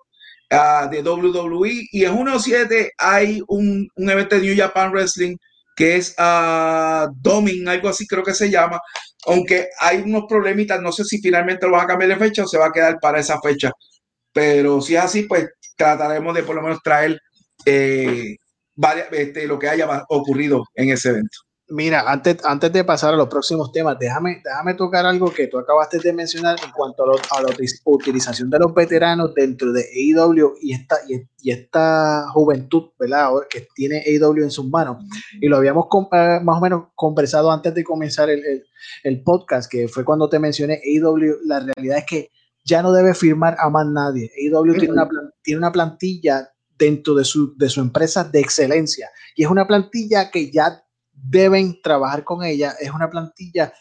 [0.50, 1.88] uh, de WWE.
[1.92, 5.36] Y en junio 7 hay un, un, evento de New Japan Wrestling
[5.76, 8.80] que es uh, Doming, algo así creo que se llama.
[9.26, 12.48] Aunque hay unos problemitas, no sé si finalmente lo van a cambiar de fecha o
[12.48, 13.70] se va a quedar para esa fecha.
[14.36, 17.18] Pero si es así, pues trataremos de por lo menos traer
[17.64, 18.36] eh,
[19.12, 21.38] este, lo que haya ocurrido en ese evento.
[21.70, 25.58] Mira, antes, antes de pasar a los próximos temas, déjame, déjame tocar algo que tú
[25.58, 27.48] acabaste de mencionar en cuanto a, la
[27.86, 33.30] utilización de los veteranos dentro de AEW y esta, y, esta juventud ¿verdad?
[33.48, 35.02] que tiene AEW en sus manos.
[35.40, 38.64] Y lo habíamos eh, más o menos conversado antes de comenzar el,
[39.02, 41.38] el, podcast, que fue cuando te mencioné AEW.
[41.46, 42.30] La realidad es que
[42.66, 44.30] ya no debe firmar a más nadie.
[44.36, 45.08] AEW tiene, una,
[45.42, 49.08] tiene una plantilla dentro de su, de su empresa de excelencia.
[49.36, 52.74] Y es una plantilla que ya deben trabajar con ella.
[52.80, 53.72] Es una plantilla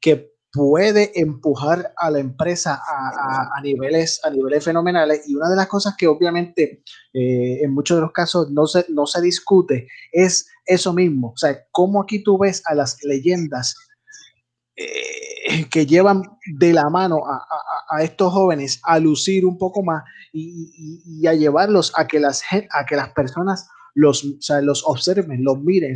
[0.00, 5.28] que puede empujar a la empresa a, niveles, a niveles fenomenales.
[5.28, 8.84] Y una de las cosas que obviamente eh, en muchos de los casos no se,
[8.88, 11.30] no se discute es eso mismo.
[11.30, 13.76] O sea, cómo aquí tú ves a las leyendas
[14.76, 21.26] eh, que llevan de la mano a, estos jóvenes a lucir un poco más y,
[21.26, 24.24] a llevarlos a que las, a que las personas los,
[24.62, 25.94] los observen, los miren.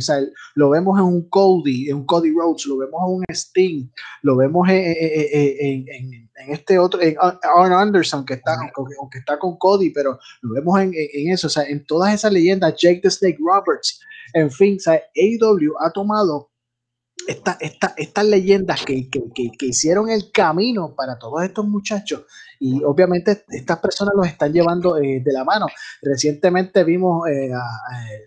[0.55, 3.89] lo vemos en un Cody, en un Cody Rhodes, lo vemos en un Sting,
[4.21, 10.17] lo vemos en, este otro, en Arn Anderson, que está, aunque, está con Cody, pero
[10.41, 10.93] lo vemos en,
[11.29, 13.99] eso, o sea, en todas esas leyendas, Jake the Snake Roberts,
[14.33, 16.49] en fin, o AEW ha tomado
[17.29, 19.09] estas leyendas que,
[19.61, 22.23] hicieron el camino para todos estos muchachos
[22.59, 25.67] y obviamente estas personas los están llevando eh, de la mano.
[26.01, 27.49] Recientemente vimos eh,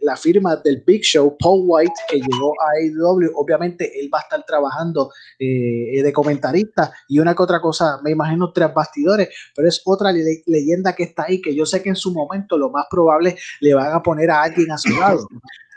[0.00, 3.32] la firma del Big Show, Paul White, que llegó a AEW.
[3.34, 8.12] Obviamente él va a estar trabajando eh, de comentarista y una que otra cosa, me
[8.12, 11.96] imagino tres bastidores, pero es otra leyenda que está ahí que yo sé que en
[11.96, 15.28] su momento lo más probable le van a poner a alguien a su lado.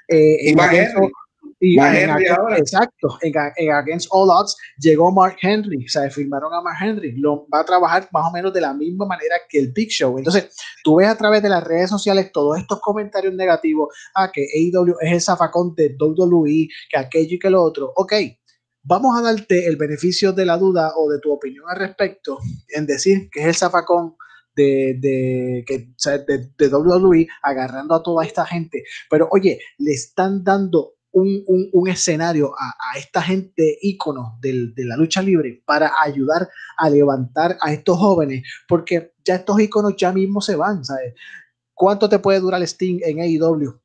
[0.08, 0.54] Y
[1.60, 7.48] Exacto, en, Against All Odds llegó Mark Henry, o sea, firmaron a Mark Henry, lo,
[7.54, 10.18] va a trabajar más o menos de la misma manera que el Big Show.
[10.18, 14.32] Entonces, tú ves a través de las redes sociales todos estos comentarios negativos, a ah,
[14.32, 17.94] que AEW es el zafacón de WWE, que aquello y que lo otro.
[17.96, 18.14] Ok,
[18.84, 22.38] vamos a darte el beneficio de la duda o de tu opinión al respecto
[22.70, 24.16] en decir que es el zafacón
[24.56, 25.90] de, de, que,
[26.28, 28.84] de, de, WWE agarrando a toda esta gente.
[29.10, 35.62] Pero oye, le están dando un, escenario a, esta gente ícono de la lucha libre
[35.66, 40.84] para ayudar a levantar a estos jóvenes, porque ya estos íconos ya mismo se van,
[40.84, 41.14] ¿sabes?
[41.74, 43.80] ¿Cuánto te puede durar Sting en AEW?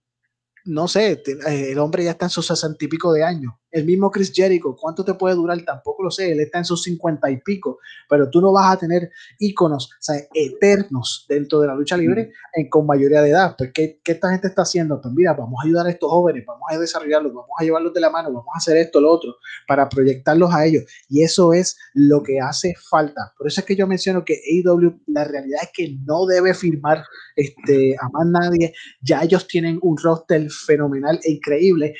[0.65, 3.55] no sé, eh, el hombre ya está en sus sesenta de años.
[3.71, 5.61] El mismo Chris Jericho, ¿cuánto te puede durar?
[5.63, 7.79] Tampoco lo sé, él está en sus cincuenta y pico,
[8.09, 12.33] pero tú no vas a tener íconos o sea, eternos dentro de la lucha libre
[12.55, 13.55] en, con mayoría de edad.
[13.57, 15.01] Pues, ¿qué, esta gente está haciendo?
[15.01, 18.01] Pues mira, vamos a ayudar a estos jóvenes, vamos a desarrollarlos, vamos a llevarlos de
[18.01, 20.85] la mano, vamos a hacer esto, lo otro, para proyectarlos a ellos.
[21.09, 23.33] Y eso es lo que hace falta.
[23.37, 27.05] Por eso es que yo menciono que AEW, la realidad es que no debe firmar
[27.37, 28.75] este, a más nadie.
[29.01, 31.95] Ya ellos tienen un roster fenomenal e increíble.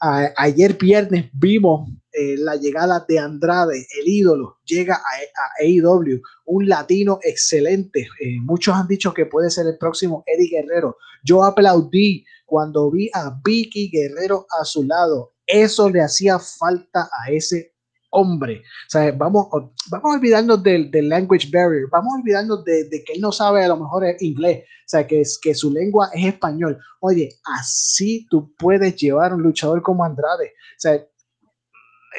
[0.00, 7.18] Ayer viernes vimos eh, la llegada de Andrade, el ídolo, llega a, AEW, un latino
[7.22, 8.08] excelente.
[8.20, 10.96] Eh, muchos han dicho que puede ser el próximo Eddie Guerrero.
[11.24, 15.34] Yo aplaudí cuando vi a Vicky Guerrero a su lado.
[15.46, 17.75] Eso le hacía falta a ese
[18.10, 18.62] hombre.
[18.86, 19.48] O sea, vamos,
[19.90, 23.68] vamos a olvidarnos del, language barrier, vamos a olvidarnos de, que él no sabe a
[23.68, 26.78] lo mejor inglés, o sea, que, su lengua es español.
[27.00, 30.46] Oye, así tú puedes llevar un luchador como Andrade.
[30.46, 31.04] O sea,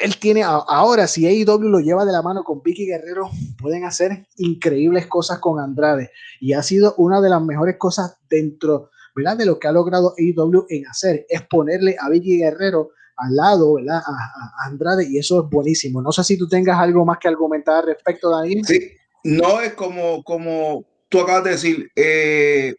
[0.00, 4.26] él tiene ahora, si AEW lo lleva de la mano con Vicky Guerrero, pueden hacer
[4.36, 6.10] increíbles cosas con Andrade.
[6.40, 9.36] Y ha sido una de las mejores cosas dentro, ¿verdad?
[9.36, 13.74] De lo que ha logrado AEW en hacer, es ponerle a Vicky Guerrero al lado,
[13.74, 14.00] ¿verdad?
[14.06, 16.00] A, Andrade, y eso es buenísimo.
[16.00, 18.64] No sé si tú tengas algo más que argumentar al respecto, Daniel.
[18.64, 18.92] Sí,
[19.24, 21.90] no es como, como tú acabas de decir.
[21.96, 22.74] Eh,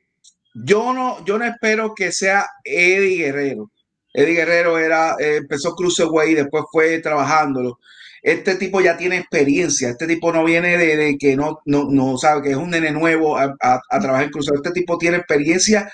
[0.54, 3.71] yo no, yo no espero que sea Eddie Guerrero.
[4.13, 7.80] Eddie Guerrero era, eh, empezó Cruiserweight después fue trabajándolo.
[8.21, 9.89] Este tipo ya tiene experiencia.
[9.89, 13.38] Este tipo no viene de, que no, no, no sabe que es un nene nuevo
[13.38, 13.56] a,
[13.89, 14.65] trabajar en Cruiserweight.
[14.65, 15.89] Este tipo tiene experiencia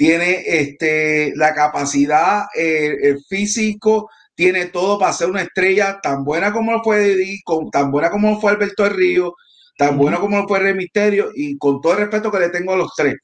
[0.00, 6.82] tiene este, la capacidad eh, físico, tiene todo para ser una estrella tan buena como
[6.82, 9.34] fue Eddie, tan buena como fue Alberto del Río,
[9.76, 12.72] tan buena como lo fue Rey Misterio, y con todo el respeto que le tengo
[12.72, 13.16] a los tres.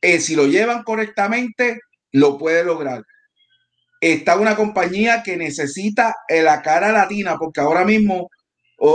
[0.00, 1.78] Eh, si lo llevan correctamente,
[2.10, 3.04] lo puede lograr.
[4.00, 8.30] Está una compañía que necesita eh, la cara latina, porque ahora mismo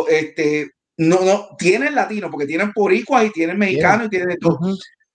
[0.09, 4.59] este, no, no, tienen latino, porque tienen poricuas y tienen mexicanos y tienen todo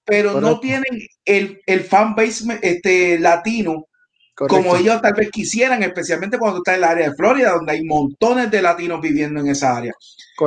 [0.05, 3.87] pero no tienen el, el fan base este, latino
[4.35, 7.85] como ellos tal vez quisieran, especialmente cuando está en el área de Florida, donde hay
[7.85, 9.93] montones de latinos viviendo en esa área.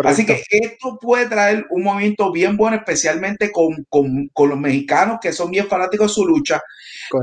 [0.04, 5.20] Así que esto puede traer un movimiento bien bueno, especialmente con, con, con los mexicanos
[5.22, 6.62] que son bien fanáticos de su lucha.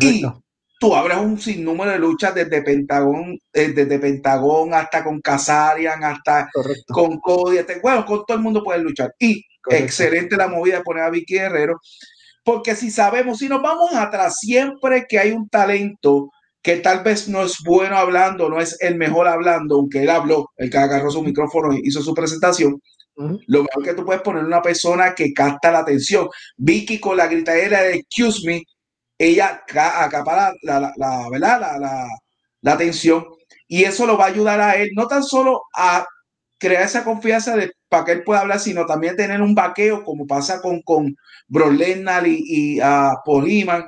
[0.00, 0.22] Y
[0.78, 6.48] tú abres un sinnúmero de luchas desde Pentagón, eh, desde Pentagón hasta con Casarian, hasta
[6.88, 9.12] con Cody, bueno, con todo el mundo puede luchar.
[9.18, 11.80] Y excelente la movida de poner a Vicky Guerrero
[12.44, 16.30] porque si sabemos, si nos vamos atrás, siempre que hay un talento
[16.62, 20.50] que tal vez no es bueno hablando, no es el mejor hablando, aunque él habló,
[20.56, 22.80] el que agarró su micrófono y hizo su presentación,
[23.46, 26.28] lo mejor que tú puedes poner una persona que capta la atención.
[26.56, 28.62] Vicky con la gritadera de excuse me,
[29.18, 31.60] ella acapara la, la, la, ¿verdad?
[31.60, 32.06] La,
[32.60, 33.24] la, atención
[33.68, 36.06] y eso lo va a ayudar a él, no tan solo a
[36.58, 40.26] crear esa confianza de, para que él pueda hablar, sino también tener un vaqueo, como
[40.26, 41.14] pasa con, con
[41.46, 41.74] Bro
[42.24, 43.84] y, a Poliman.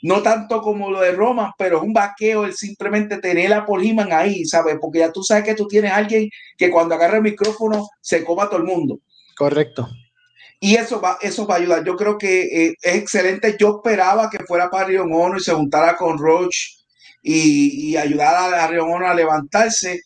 [0.00, 4.10] No tanto como lo de Roman, pero es un vaqueo el simplemente tener a Poliman
[4.10, 4.78] ahí, ¿sabes?
[4.80, 8.24] Porque ya tú sabes que tú tienes a alguien que cuando agarra el micrófono se
[8.24, 9.00] coma a todo el mundo.
[9.36, 9.86] Correcto.
[10.58, 11.84] Y eso va, eso va a ayudar.
[11.84, 13.54] Yo creo que eh, es excelente.
[13.60, 16.56] Yo esperaba que fuera para Rio Ono y se juntara con Roach
[17.22, 20.00] y, y ayudara a Rio Ono a levantarse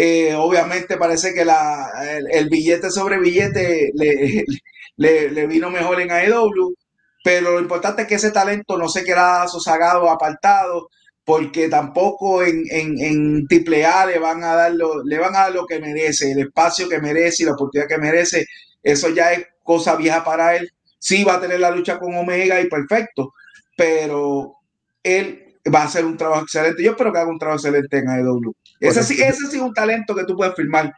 [0.00, 1.90] eh, obviamente parece que la,
[2.30, 3.90] el, billete sobre billete
[4.96, 6.76] le, le, vino mejor en AEW,
[7.24, 10.88] pero lo importante es que ese talento no se queda sosagado, apartado,
[11.24, 15.52] porque tampoco en, en, en AAA le van a dar lo, le van a dar
[15.52, 18.46] lo que merece, el espacio que merece y la oportunidad que merece,
[18.84, 20.70] eso ya es cosa vieja para él.
[21.00, 23.32] Sí va a tener la lucha con Omega y perfecto,
[23.76, 24.58] pero
[25.02, 26.84] él va a hacer un trabajo excelente.
[26.84, 28.54] Yo espero que haga un trabajo excelente en AEW.
[28.80, 30.92] Ese sí, ese sí es un talento que tú puedes firmar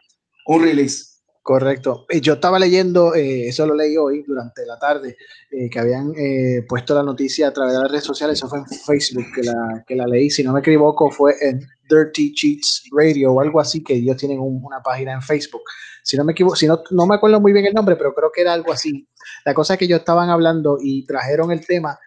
[0.45, 1.11] un release.
[1.43, 2.05] Correcto.
[2.21, 5.17] Yo estaba leyendo, eh, eso lo leí hoy durante la tarde,
[5.49, 8.59] eh, que habían eh, puesto la noticia a través de las redes sociales, eso fue
[8.59, 12.83] en Facebook que la, que la leí, si no me equivoco fue en Dirty Cheats
[12.95, 15.63] Radio o algo así, que ellos tienen una página en Facebook.
[16.03, 18.31] Si no me equivoco, si no, no me acuerdo muy bien el nombre, pero creo
[18.31, 19.07] que era algo así.
[19.43, 21.97] La cosa es que ellos estaban hablando y trajeron el tema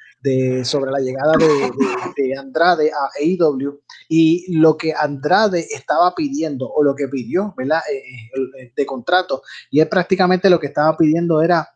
[0.65, 6.95] sobre la llegada de, Andrade a AEW y lo que Andrade estaba pidiendo o lo
[6.95, 7.81] que pidió, ¿verdad?
[7.93, 9.43] Eh, eh, de contrato.
[9.71, 11.69] Y es prácticamente lo que estaba pidiendo era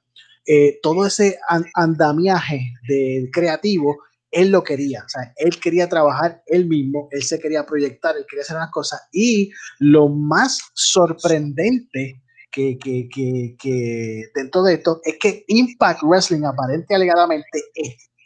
[0.47, 1.39] eh, todo ese
[1.75, 3.99] andamiaje de creativo,
[4.31, 8.27] él lo quería, o sea, él quería trabajar él mismo, él se quería proyectar, él
[8.29, 9.01] quería hacer unas cosas.
[9.13, 17.63] Y lo más sorprendente que, que, dentro de esto es que Impact Wrestling aparente alegadamente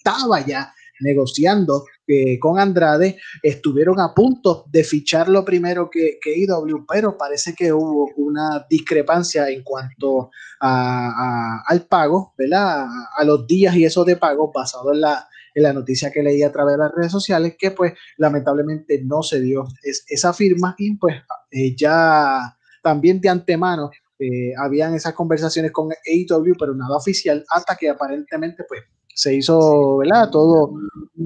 [0.02, 6.84] estaba ya negociando eh, con Andrade, estuvieron a punto de ficharlo primero que, que IW,
[6.86, 12.86] pero parece que hubo una discrepancia en cuanto al pago, ¿verdad?
[13.16, 16.42] A, los días y eso de pago basado en la, en la noticia que leí
[16.42, 20.96] a través de las redes sociales, que pues lamentablemente no se dio esa firma y
[20.96, 21.16] pues
[21.50, 27.74] eh, ya también de antemano eh, habían esas conversaciones con AEW, pero nada oficial, hasta
[27.74, 28.82] que aparentemente pues
[29.14, 30.30] se hizo, ¿verdad?
[30.30, 30.74] Todo,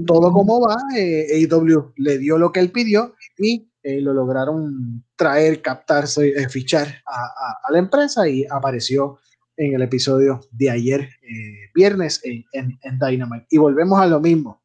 [0.07, 0.77] todo como va.
[0.97, 6.49] Eh, AEW le dio lo que él pidió y eh, lo lograron traer, captarse, eh,
[6.49, 9.21] fichar a, la empresa y apareció
[9.57, 13.47] en el episodio de ayer, eh, viernes, en, en, Dynamite.
[13.49, 14.61] Y volvemos a lo mismo.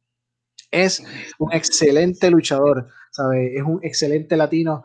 [0.72, 1.04] Es
[1.38, 3.54] un excelente luchador, ¿sabe?
[3.54, 4.82] Es un excelente latino.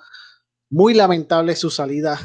[0.70, 2.20] muy lamentable su salida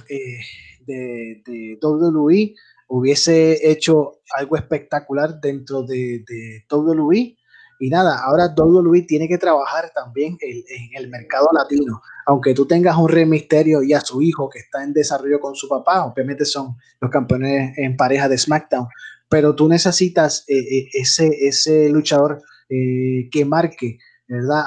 [0.87, 2.55] de, de WWE.
[2.95, 7.39] Hubiese hecho algo espectacular dentro de, de WWE.
[7.81, 10.63] Y nada, ahora WWE tiene que trabajar también en,
[10.95, 12.03] el mercado latino.
[12.27, 15.55] Aunque tú tengas un Rey Misterio y a su hijo que está en desarrollo con
[15.55, 18.87] su papá, obviamente son los campeones en pareja de SmackDown,
[19.27, 23.99] pero tú necesitas eh, eh, ese, ese luchador que marque
[24.33, 24.65] ¿verdad?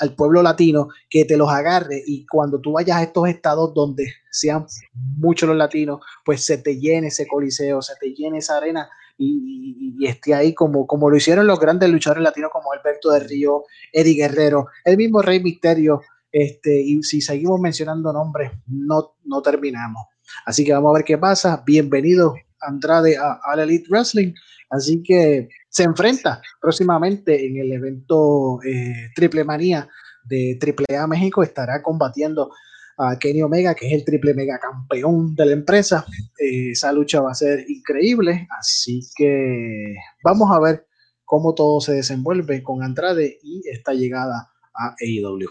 [0.00, 4.12] al, pueblo latino, que te los agarre y cuando tú vayas a estos estados donde
[4.30, 8.86] sean muchos los latinos, pues se te llene ese coliseo, se te llene esa arena
[9.16, 13.64] y, esté ahí como, como lo hicieron los grandes luchadores latinos como Alberto de Río,
[13.90, 20.04] Eddie Guerrero, el mismo Rey Misterio, este, y si seguimos mencionando nombres, no, no terminamos.
[20.44, 21.62] Así que vamos a ver qué pasa.
[21.64, 24.32] Bienvenido Andrade a, a Elite Wrestling.
[24.70, 29.88] Así que se enfrenta próximamente en el evento eh, Triple Manía
[30.24, 31.42] de Triple A México.
[31.42, 32.50] Estará combatiendo
[32.98, 36.04] a Kenny Omega, que es el triple mega campeón de la empresa.
[36.38, 39.94] Eh, esa lucha va a ser increíble, así que
[40.24, 40.86] vamos a ver
[41.24, 45.48] cómo todo se desenvuelve con Andrade y esta llegada a AEW.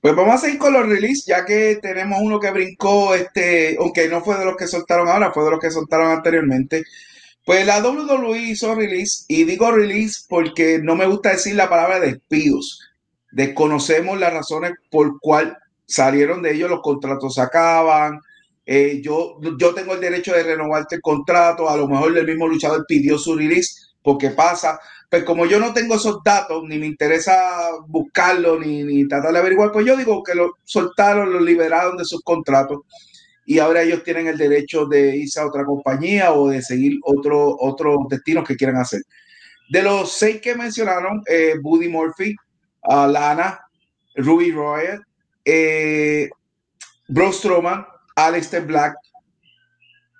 [0.00, 4.08] Pues vamos a seguir con los releases, ya que tenemos uno que brincó, este, aunque
[4.08, 6.84] no fue de los que soltaron ahora, fue de los que soltaron anteriormente.
[7.44, 12.00] Pues la WWE hizo release, y digo release porque no me gusta decir la palabra
[12.00, 12.80] despidos.
[13.30, 18.20] Desconocemos las razones por cual salieron de ellos, los contratos se acaban.
[18.64, 22.46] Eh, yo, yo tengo el derecho de renovarte el contrato, a lo mejor el mismo
[22.46, 24.78] luchador pidió su release porque pasa.
[25.12, 27.36] Pues como yo no tengo esos datos, ni me interesa
[27.86, 32.06] buscarlo, ni, ni tratar de averiguar, pues yo digo que lo soltaron, lo liberaron de
[32.06, 32.78] sus contratos
[33.44, 37.58] y ahora ellos tienen el derecho de irse a otra compañía o de seguir otro,
[37.60, 39.02] otros destinos que quieran hacer.
[39.68, 42.34] De los seis que mencionaron, eh, Buddy Murphy,
[42.84, 43.60] uh, Lana,
[44.16, 45.04] Ruby Royal,
[45.44, 46.30] eh,
[47.08, 47.84] Bro Strowman,
[48.16, 48.94] Alistair Black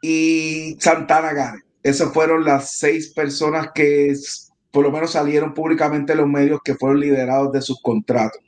[0.02, 1.64] y Santana Garrett.
[1.82, 4.14] Esas fueron las seis personas que
[4.72, 8.40] por lo menos salieron públicamente en los medios que fueron liderados de sus contratos.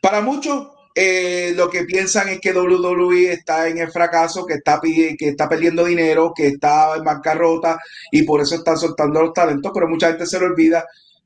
[0.00, 4.80] Para muchos, eh, lo que piensan es que WWE está en el fracaso, que está,
[4.80, 7.78] que está perdiendo dinero, que está en bancarrota
[8.12, 10.84] y por eso están soltando los talentos, pero mucha gente se le olvida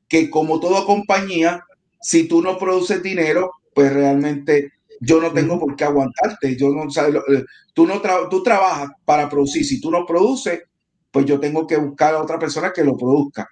[0.08, 1.64] que como toda compañía,
[2.00, 6.56] si tú no produces dinero, pues realmente yo no tengo por qué aguantarte.
[6.56, 10.62] Yo no, eh, tú, no tú trabajas para producir, si tú no produces,
[11.14, 13.48] pues yo tengo que buscar a otra persona que lo produzca.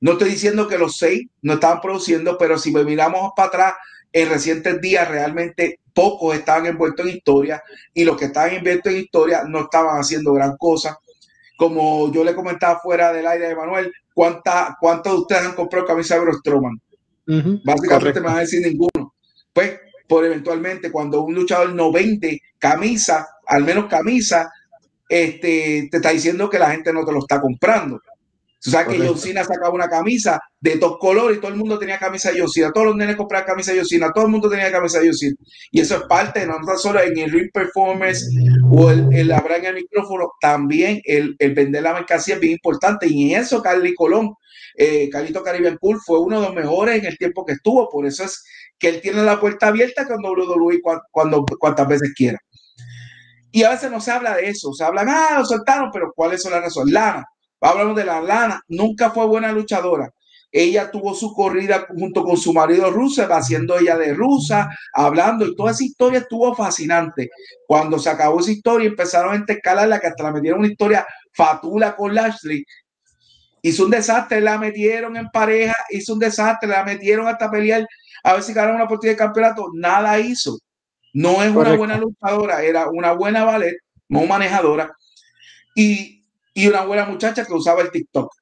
[0.00, 3.74] No estoy diciendo que los seis no estaban produciendo, pero si me miramos para atrás,
[4.12, 7.62] en recientes días realmente pocos estaban envueltos en historia
[7.94, 10.98] y los que estaban envueltos en historia no estaban haciendo gran cosa.
[11.56, 15.86] Como yo le comentaba fuera del aire de Manuel, ¿cuánta, ¿cuántos de ustedes han comprado
[15.86, 16.78] camisa de Stroman?
[17.64, 19.14] Básicamente me van a decir ninguno.
[19.54, 24.52] Pues, por eventualmente, cuando un luchador no vende camisa, al menos camisa,
[25.10, 28.00] este, te está diciendo que la gente no te lo está comprando.
[28.62, 31.78] Tú sabes que John Cena sacaba una camisa de dos colores y todo el mundo
[31.78, 32.70] tenía camisa de John Cena.
[32.72, 34.12] Todos los nenes compraban camisa de John Cena.
[34.14, 35.36] Todo el mundo tenía camisa de John Cena.
[35.70, 38.28] Y eso es parte, no solo en el ring performance
[38.70, 43.06] o el, el abrir el micrófono, también el, el, vender la mercancía es bien importante.
[43.08, 44.34] Y en eso, Carly Colón,
[44.76, 47.88] eh, Carlito Caribbean Pool, fue uno de los mejores en el tiempo que estuvo.
[47.88, 48.44] Por eso es
[48.78, 52.38] que él tiene la puerta abierta con WWE cuando, cuando, cuantas veces quiera.
[53.52, 54.72] Y a veces no se habla de eso.
[54.72, 56.92] Se habla, ah, lo soltaron, pero ¿cuáles son las razones?
[56.92, 57.24] Lana
[57.60, 60.08] Hablamos de la Lana, nunca fue buena luchadora.
[60.50, 65.54] Ella tuvo su corrida junto con su marido rusa, haciendo ella de rusa, hablando, y
[65.54, 67.28] toda esa historia estuvo fascinante.
[67.66, 71.94] Cuando se acabó esa historia, empezaron a intercalarla, que hasta la metieron una historia fatula
[71.94, 72.64] con Lashley.
[73.62, 77.86] Hizo un desastre, la metieron en pareja, hizo un desastre, la metieron hasta pelear
[78.22, 79.68] a ver si ganaron una partida de campeonato.
[79.74, 80.58] Nada hizo.
[81.12, 83.76] No es una buena luchadora, era una buena ballet,
[84.08, 84.92] no manejadora.
[85.74, 86.20] Y
[86.54, 88.32] y una buena muchacha que usaba el TikTok.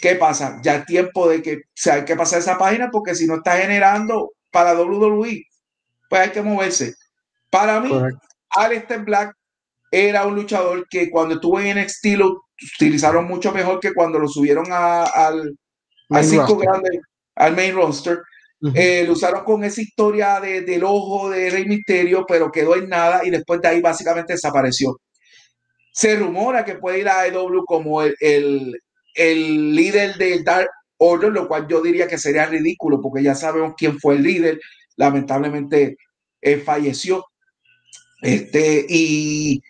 [0.00, 0.58] ¿Qué pasa?
[0.62, 3.56] Ya es tiempo de que se hay que pasar esa página porque si no está
[3.58, 5.44] generando para WWE,
[6.08, 6.94] pues hay que moverse.
[7.50, 7.92] Para mí,
[8.50, 9.34] Aleister Black
[9.90, 12.42] era un luchador que cuando estuvo en NXT lo
[12.76, 15.56] utilizaron mucho mejor que cuando lo subieron al,
[16.10, 17.00] al cinco grande,
[17.36, 18.22] al main roster.
[18.74, 22.88] Eh, lo usaron con esa historia de, del ojo de Rey Misterio, pero quedó en
[22.88, 25.00] nada y después de ahí básicamente desapareció.
[25.92, 28.14] Se rumora que puede ir a AEW como el,
[29.14, 33.74] el, líder del Dark Order, lo cual yo diría que sería ridículo porque ya sabemos
[33.76, 34.60] quién fue el líder.
[34.96, 35.96] Lamentablemente
[36.40, 37.24] eh, falleció.
[38.22, 39.60] Este, y,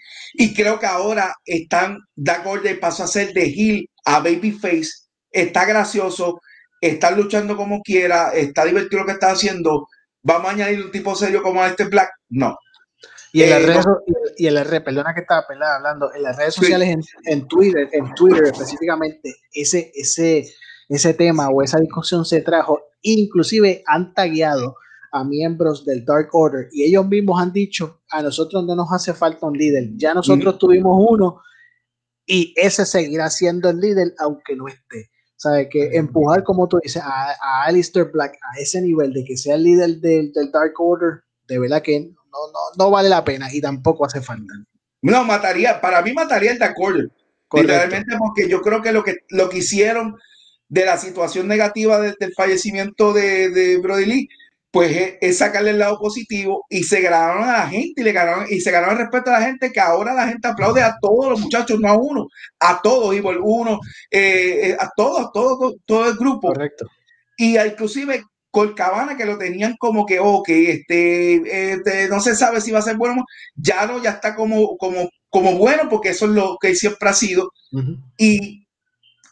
[0.54, 4.90] creo que ahora están, Dark Order pasó a ser de Hill a Babyface.
[5.30, 6.40] Está gracioso,
[6.82, 9.86] está luchando como quiera, está divertido lo que está haciendo,
[10.22, 12.10] vamos a añadir un tipo serio como este Black.
[12.28, 12.58] No.
[13.32, 13.86] Y en, las redes,
[14.36, 18.12] y en las redes, perdona que estaba hablando, en las redes sociales, en, Twitter, en
[18.14, 20.52] Twitter específicamente, ese, ese,
[20.88, 24.76] ese tema o esa discusión se trajo, inclusive han tagueado
[25.12, 29.14] a miembros del Dark Order y ellos mismos han dicho, a nosotros no nos hace
[29.14, 31.40] falta un líder, ya nosotros tuvimos uno
[32.26, 35.11] y ese seguirá siendo el líder aunque no esté.
[35.42, 35.68] ¿Sabe?
[35.68, 39.56] Que empujar, como tú dices, a, a Alistair Black a ese nivel de que sea
[39.56, 43.48] el líder del, del Dark Order, de verdad que no, no, no vale la pena
[43.52, 44.54] y tampoco hace falta.
[45.02, 47.10] No, mataría, para mí mataría el Dark Order.
[47.54, 50.16] Literalmente porque yo creo que lo que, lo que hicieron
[50.68, 54.28] de la situación negativa del fallecimiento de, de Brody Lee
[54.72, 58.46] pues es, sacarle el lado positivo y se ganaron a la gente y le ganaron
[58.48, 61.28] y se ganaron el respeto a la gente que ahora la gente aplaude a todos
[61.28, 62.26] los muchachos, no a uno,
[62.58, 63.78] a todos, igual uno,
[64.10, 66.48] eh, eh, a todos, todo, todo el grupo.
[66.48, 66.86] Correcto.
[67.36, 72.70] Y inclusive Colcabana que lo tenían como que, ok, este, este, no se sabe si
[72.70, 76.32] va a ser bueno, ya no, ya está como, como, como bueno, porque eso es
[76.32, 77.52] lo que siempre ha sido.
[78.16, 78.66] Y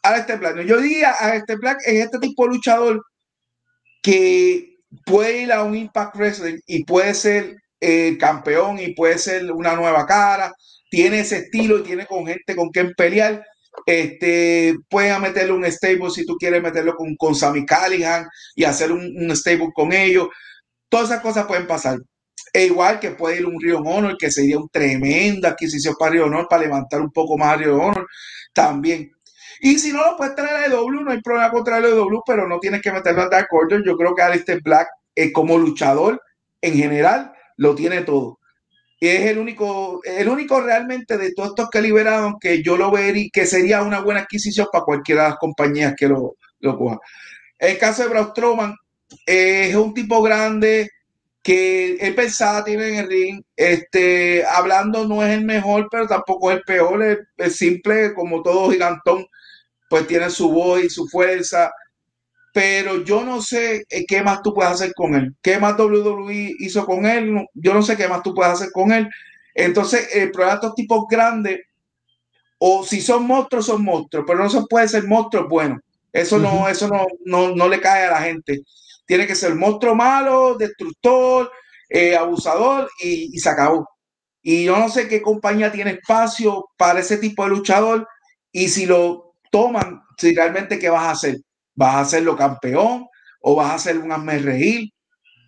[0.02, 3.02] a este plan, yo diría a este plan, es este tipo de luchador
[4.02, 4.69] que
[5.04, 9.74] puede ir a un Impact Wrestling y puede ser el campeón y puede ser una
[9.74, 10.52] nueva cara,
[10.90, 13.42] tiene ese estilo y tiene con gente con quien pelear.
[13.86, 18.26] Este, pueden meterle un stable si tú quieres meterlo con, con Sammy Callihan
[18.56, 20.28] y hacer un, stable con ellos.
[20.88, 21.98] Todas esas cosas pueden pasar.
[22.52, 26.26] E igual que puede ir un Rio Honor, que sería un tremenda adquisición para Rio
[26.26, 28.06] Honor, para levantar un poco más a Rio Honor
[28.52, 29.12] también.
[29.60, 32.22] Y si no lo puedes traer a EW, no hay problema con traerlo a EW,
[32.26, 33.82] pero no tienes que meterlo al Dark Order.
[33.84, 36.20] Yo creo que Alistair Black, eh, como luchador
[36.62, 38.38] en general, lo tiene todo.
[38.98, 42.90] Y es el único, el único realmente de todos estos que liberaron que yo lo
[42.90, 46.98] vería que sería una buena adquisición para cualquiera de las compañías que lo, lo cojan.
[47.58, 48.74] El caso de Braun Strowman
[49.26, 50.90] eh, es un tipo grande
[51.42, 56.58] que es versátil en el ring, este, hablando no es el mejor, pero tampoco es
[56.58, 59.26] el peor, es simple como todo gigantón
[59.90, 61.72] pues tiene su voz y su fuerza.
[62.54, 65.34] Pero yo no sé eh, qué más tú puedes hacer con él.
[65.42, 67.44] ¿Qué más WWE hizo con él?
[67.54, 69.08] Yo no sé qué más tú puedes hacer con él.
[69.52, 71.60] Entonces, el problema de estos tipos grandes,
[72.58, 75.80] o si son monstruos, son monstruos, pero no se puede ser monstruos bueno.
[76.12, 76.88] Eso no, eso
[77.24, 78.60] no, no, le cae a la gente.
[79.06, 81.50] Tiene que ser monstruo malo, destructor,
[81.88, 83.88] eh, abusador y, y se acabó.
[84.40, 88.06] Y yo no sé qué compañía tiene espacio para ese tipo de luchador.
[88.52, 91.36] Y si lo toman si realmente qué vas a hacer.
[91.74, 93.06] ¿Vas a hacerlo campeón
[93.40, 94.90] o vas a hacer un hazme reír?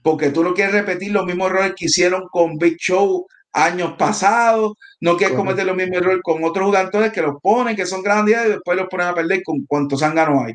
[0.02, 4.72] Porque tú no quieres repetir los mismos errores que hicieron con Big Show años pasados,
[5.00, 8.38] no quieres cometer los mismos errores con otros jugadores que los ponen, que son grandes
[8.46, 10.54] y después los ponen a perder con cuántos zánganos hay.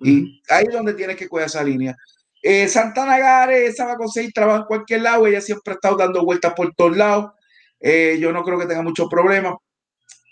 [0.00, 1.94] Y ahí es donde tienes que cuidar esa línea.
[2.42, 5.96] Eh, Santana Gare, esa va a conseguir trabajo en cualquier lado, ella siempre ha estado
[5.96, 7.32] dando vueltas por todos lados.
[7.80, 9.54] Eh, yo no creo que tenga muchos problemas.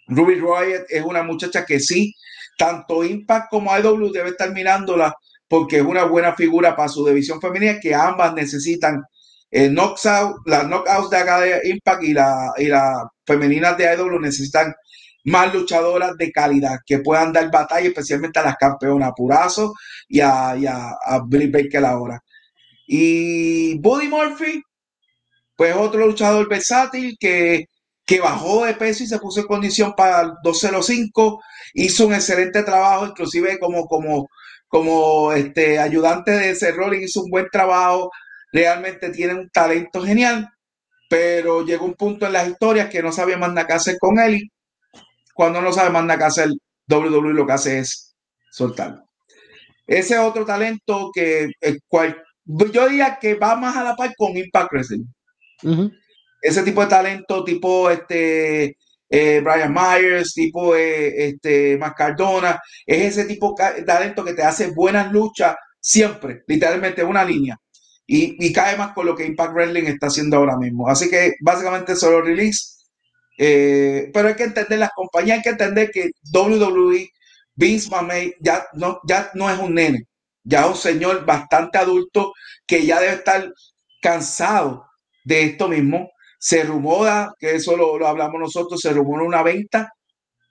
[0.07, 2.15] Ruby Riot es una muchacha que sí
[2.57, 5.15] tanto Impact como IW debe estar mirándola
[5.49, 9.03] porque es una buena figura para su división femenina que ambas necesitan
[9.51, 14.21] el knockout, las knockouts de acá de Impact y la, y la femeninas de IW
[14.21, 14.75] necesitan
[15.25, 19.75] más luchadoras de calidad que puedan dar batalla, especialmente a las campeonas Purazo
[20.09, 22.21] y a, y a, a Billy Baker ahora.
[22.87, 24.63] Y Buddy Murphy,
[25.57, 27.67] pues otro luchador versátil que,
[28.07, 31.43] que bajó de peso y se puso en condición para el 205
[31.75, 34.29] hizo un excelente trabajo, inclusive como, como,
[34.69, 38.11] como este, ayudante de ese rol, hizo un buen trabajo,
[38.53, 40.49] realmente tiene un talento genial,
[41.11, 44.19] pero llegó un punto en las historias que no sabía más nada que hacer con
[44.21, 44.51] él
[45.37, 46.49] cuando no sabe más nada que hacer,
[46.89, 48.17] WWE lo que hace es
[48.51, 49.03] soltarlo.
[49.87, 54.35] Ese otro talento que el cual, yo diría que va más a la par con
[54.35, 55.05] Impact Wrestling.
[56.47, 58.77] Ese tipo de talento, tipo este
[59.09, 61.75] eh, Brian Myers, tipo eh, este,
[62.87, 67.57] es ese tipo de talento que te hace buenas luchas siempre, literalmente una línea.
[68.09, 70.89] Y, cae más con lo que Impact Wrestling está haciendo ahora mismo.
[70.89, 72.77] Así que básicamente solo release.
[73.39, 77.11] Eh, pero hay que entender, las compañías hay que entender que WWE,
[77.57, 80.05] Vince McMahon, ya no, ya no es un nene,
[80.45, 82.33] ya es un señor bastante adulto
[82.67, 83.53] que ya debe estar
[84.01, 84.87] cansado
[85.25, 89.93] de esto mismo se rumora, que eso lo, hablamos nosotros, se rumora una venta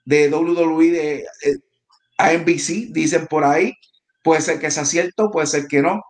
[0.04, 1.56] de WWE de, eh,
[2.18, 3.72] a NBC, dicen por ahí.
[4.22, 6.02] Puede ser que sea cierto, puede ser que no.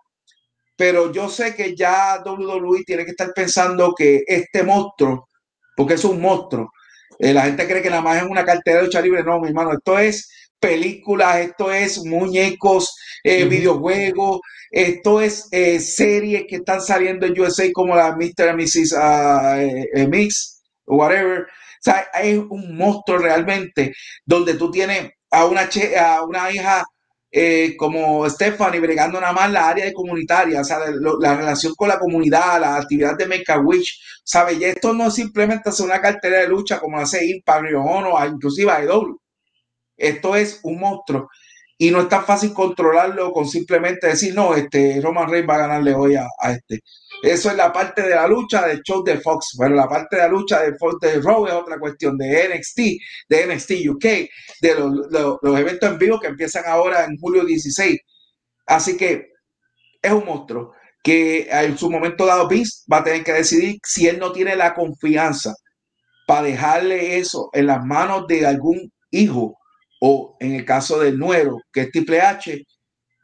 [0.75, 5.27] Pero yo sé que ya WWE tiene que estar pensando que este monstruo,
[5.75, 6.71] porque es un monstruo,
[7.19, 9.23] eh, la gente cree que nada más es una cartera de lucha libre.
[9.23, 14.39] No, mi hermano, esto es películas, esto es muñecos, eh, videojuegos,
[14.71, 18.49] esto es eh, series que están saliendo en USA como la Mr.
[18.49, 18.93] and Mrs.
[18.93, 21.41] Uh, eh, Mix, whatever.
[21.41, 23.93] O sea, hay un monstruo realmente
[24.25, 26.83] donde tú tienes a una, a una hija
[27.31, 30.79] eh, como Stephanie bregando nada más la área de comunitaria, o sea,
[31.19, 34.57] la relación con la comunidad, la actividad de Make a Wish, ¿sabes?
[34.59, 39.19] Y esto no simplemente es una cartera de lucha como hace Impact, o inclusive AEW.
[39.97, 41.29] Esto es un monstruo
[41.79, 45.59] y no es tan fácil controlarlo con simplemente decir, no, este Roman Reigns va a
[45.59, 46.81] ganarle hoy a, este.
[47.21, 50.23] Eso es la parte de la lucha del show de Fox, pero la parte de
[50.23, 52.79] la lucha de Fox de Raw es otra cuestión de NXT,
[53.29, 54.03] de NXT UK,
[54.61, 57.99] de los, eventos en vivo que empiezan ahora en julio 16.
[58.65, 59.33] Así que
[60.01, 60.73] es un monstruo
[61.03, 64.55] que en su momento dado Vince va a tener que decidir si él no tiene
[64.55, 65.53] la confianza
[66.25, 69.56] para dejarle eso en las manos de algún hijo
[69.99, 72.65] o en el caso del nuevo, que es Triple H,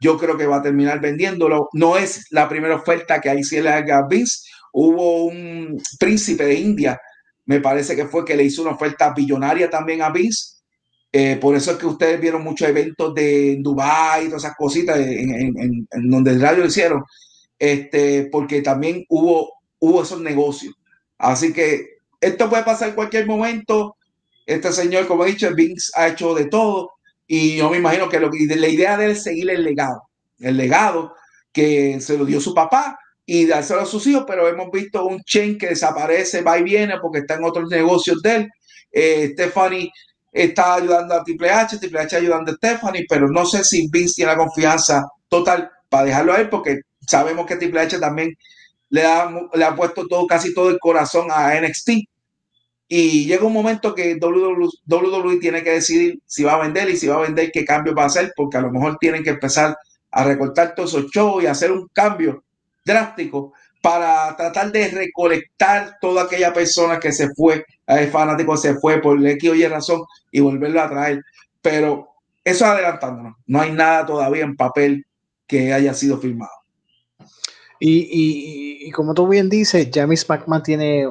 [0.00, 1.68] yo creo que va a terminar vendiéndolo.
[1.72, 4.48] No es la primera oferta que hay si le haga Vince.
[4.72, 7.00] Hubo un príncipe de India,
[7.46, 10.54] me parece que fue que le hizo una oferta billonaria también a Vince.
[11.12, 14.98] Eh, por eso es que ustedes vieron muchos eventos de Dubai y todas esas cositas
[14.98, 17.04] en, donde el radio hicieron,
[17.56, 20.74] este, porque también hubo, hubo esos negocios.
[21.16, 23.96] Así que esto puede pasar en cualquier momento.
[24.46, 26.92] Este señor, como he dicho, Vince ha hecho de todo
[27.26, 30.02] y yo me imagino que, la idea de él es seguir el legado,
[30.38, 31.14] el legado
[31.52, 35.22] que se lo dio su papá y dárselo a sus hijos, pero hemos visto un
[35.22, 38.48] Chen que desaparece, va y viene porque está en otros negocios de él.
[38.92, 39.90] Eh, Stephanie
[40.30, 44.14] está ayudando a Triple H, Triple H ayudando a Stephanie, pero no sé si Vince
[44.16, 48.34] tiene la confianza total para dejarlo a él porque sabemos que Triple H también
[48.90, 51.90] le ha, le ha puesto todo, casi todo el corazón a NXT
[52.88, 57.06] y llega un momento que WWE, tiene que decidir si va a vender y si
[57.06, 59.76] va a vender qué cambio va a hacer, porque a lo mejor tienen que empezar
[60.10, 62.44] a recortar todos esos shows y hacer un cambio
[62.84, 69.00] drástico para tratar de recolectar toda aquella persona que se fue, el fanático se fue
[69.00, 71.22] por X o Y razón y volverlo a traer.
[71.60, 72.08] Pero
[72.42, 75.04] eso adelantándonos, no hay nada todavía en papel
[75.46, 76.52] que haya sido firmado.
[77.80, 81.06] Y, como tú bien dices, James McMahon tiene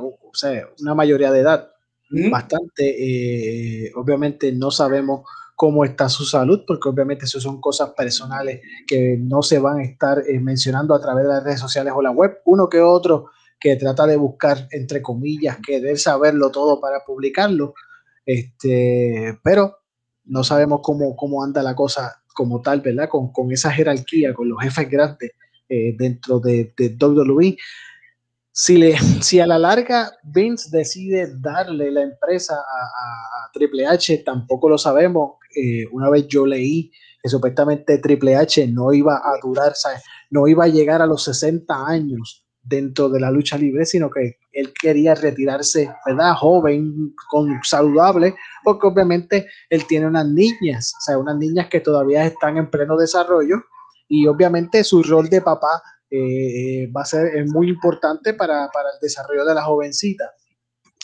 [0.80, 1.70] una mayoría de edad
[2.32, 3.86] bastante.
[3.86, 9.18] Eh, obviamente no sabemos cómo está su salud, porque obviamente eso son cosas personales que
[9.20, 12.12] no se van a estar eh, mencionando a través de las redes sociales o la
[12.12, 12.40] web.
[12.46, 13.28] Uno que otro
[13.60, 17.76] que trata de buscar, entre comillas, querer saberlo todo para publicarlo.
[18.26, 19.78] Este, pero
[20.26, 23.08] no sabemos cómo, cómo anda la cosa como tal, ¿verdad?
[23.08, 25.32] Con, con esa jerarquía, con los jefes grandes
[25.70, 27.56] eh, dentro de, de WWE.
[28.56, 34.70] Si, le, si a la larga Vince decide darle la empresa a, Triple H, tampoco
[34.70, 35.34] lo sabemos.
[35.56, 36.92] Eh, una vez yo leí
[37.22, 39.74] que supuestamente Triple H no iba a durar,
[40.32, 44.38] no iba a llegar a los 60 años dentro de la lucha libre, sino que
[44.52, 46.34] él quería retirarse, ¿verdad?
[46.36, 52.26] Joven, con, saludable, porque obviamente él tiene unas niñas, o sea, unas niñas que todavía
[52.26, 53.58] están en pleno desarrollo
[54.08, 55.82] y obviamente su rol de papá
[56.16, 60.32] eh, va a ser muy importante para, para, el desarrollo de la jovencita.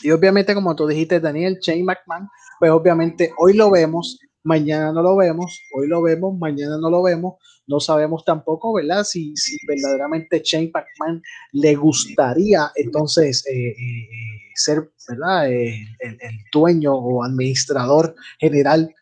[0.04, 2.28] Y obviamente, como tú dijiste, Daniel, Shane McMahon,
[2.60, 7.02] pues obviamente hoy lo vemos, mañana no lo vemos, hoy lo vemos, mañana no lo
[7.02, 7.36] vemos,
[7.66, 9.04] no sabemos tampoco, ¿verdad?
[9.04, 14.08] Si, si verdaderamente Shane McMahon le gustaría entonces eh, eh,
[14.54, 15.50] ser, ¿verdad?
[15.50, 18.94] el, el, dueño o administrador general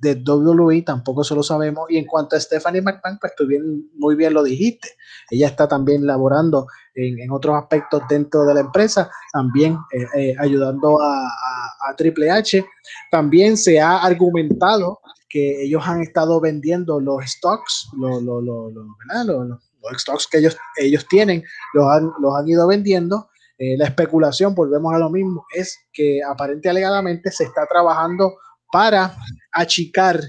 [0.00, 1.86] de WWE tampoco se lo sabemos.
[1.90, 4.88] Y en cuanto a Stephanie McMahon, pues tú bien, muy bien lo dijiste.
[5.30, 10.98] Ella está también laborando en, otros aspectos dentro de la empresa, también eh, eh, ayudando
[11.00, 11.28] a,
[11.96, 12.64] Triple H.
[13.10, 20.38] También se ha argumentado que ellos han estado vendiendo los stocks, los, los, stocks que
[20.38, 21.42] ellos, ellos tienen,
[21.74, 23.28] los han, los han ido vendiendo.
[23.58, 28.36] Eh, la especulación, volvemos a lo mismo, es que aparentemente alegadamente se está trabajando
[28.70, 29.16] para
[29.52, 30.20] achicar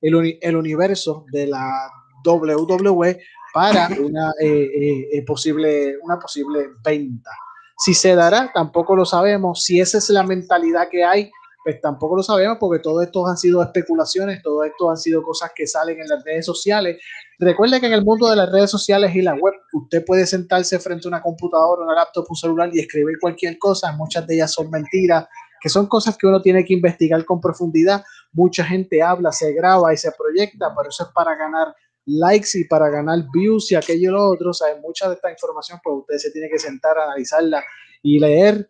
[0.00, 1.90] el, el universo de la
[2.24, 3.20] WWE
[3.52, 7.30] para una, eh, eh, eh, posible, una posible venta.
[7.76, 9.64] Si se dará, tampoco lo sabemos.
[9.64, 11.30] Si esa es la mentalidad que hay,
[11.64, 15.50] pues tampoco lo sabemos porque todo esto han sido especulaciones, todo esto han sido cosas
[15.54, 16.98] que salen en las redes sociales.
[17.38, 20.78] Recuerde que en el mundo de las redes sociales y la web, usted puede sentarse
[20.78, 23.92] frente a una computadora, una laptop, un celular y escribir cualquier cosa.
[23.92, 25.26] Muchas de ellas son mentiras,
[25.60, 28.02] que son cosas que uno tiene que investigar con profundidad.
[28.32, 31.74] Mucha gente habla, se graba y se proyecta, pero eso es para ganar
[32.06, 34.50] likes y para ganar views y aquello y lo otro.
[34.50, 37.62] O sea, mucha de esta información, pues usted se tiene que sentar, analizarla
[38.02, 38.68] y leer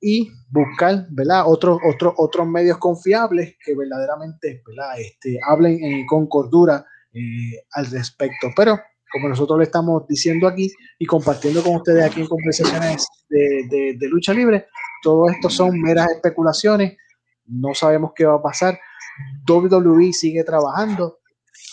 [0.00, 1.42] y buscar, ¿verdad?
[1.46, 5.00] Otros, otros, otros medios confiables que verdaderamente, ¿verdad?
[5.00, 8.48] Este, hablen con cordura eh, al respecto.
[8.54, 8.78] Pero
[9.10, 14.32] como nosotros le estamos diciendo aquí y compartiendo con ustedes aquí en conversaciones de lucha
[14.32, 14.66] libre,
[15.02, 16.96] todo esto son meras especulaciones,
[17.46, 18.78] no sabemos qué va a pasar.
[19.48, 21.18] WWE sigue trabajando,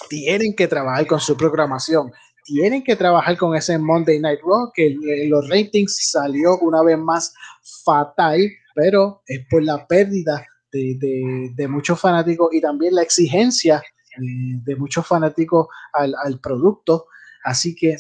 [0.09, 2.11] tienen que trabajar con su programación,
[2.43, 4.95] tienen que trabajar con ese Monday Night Raw, que
[5.27, 7.33] los ratings salió una vez más
[7.83, 8.39] fatal,
[8.73, 15.07] pero es por la pérdida de, muchos fanáticos y también la exigencia eh, de muchos
[15.07, 17.07] fanáticos al, al, producto.
[17.43, 17.95] Así que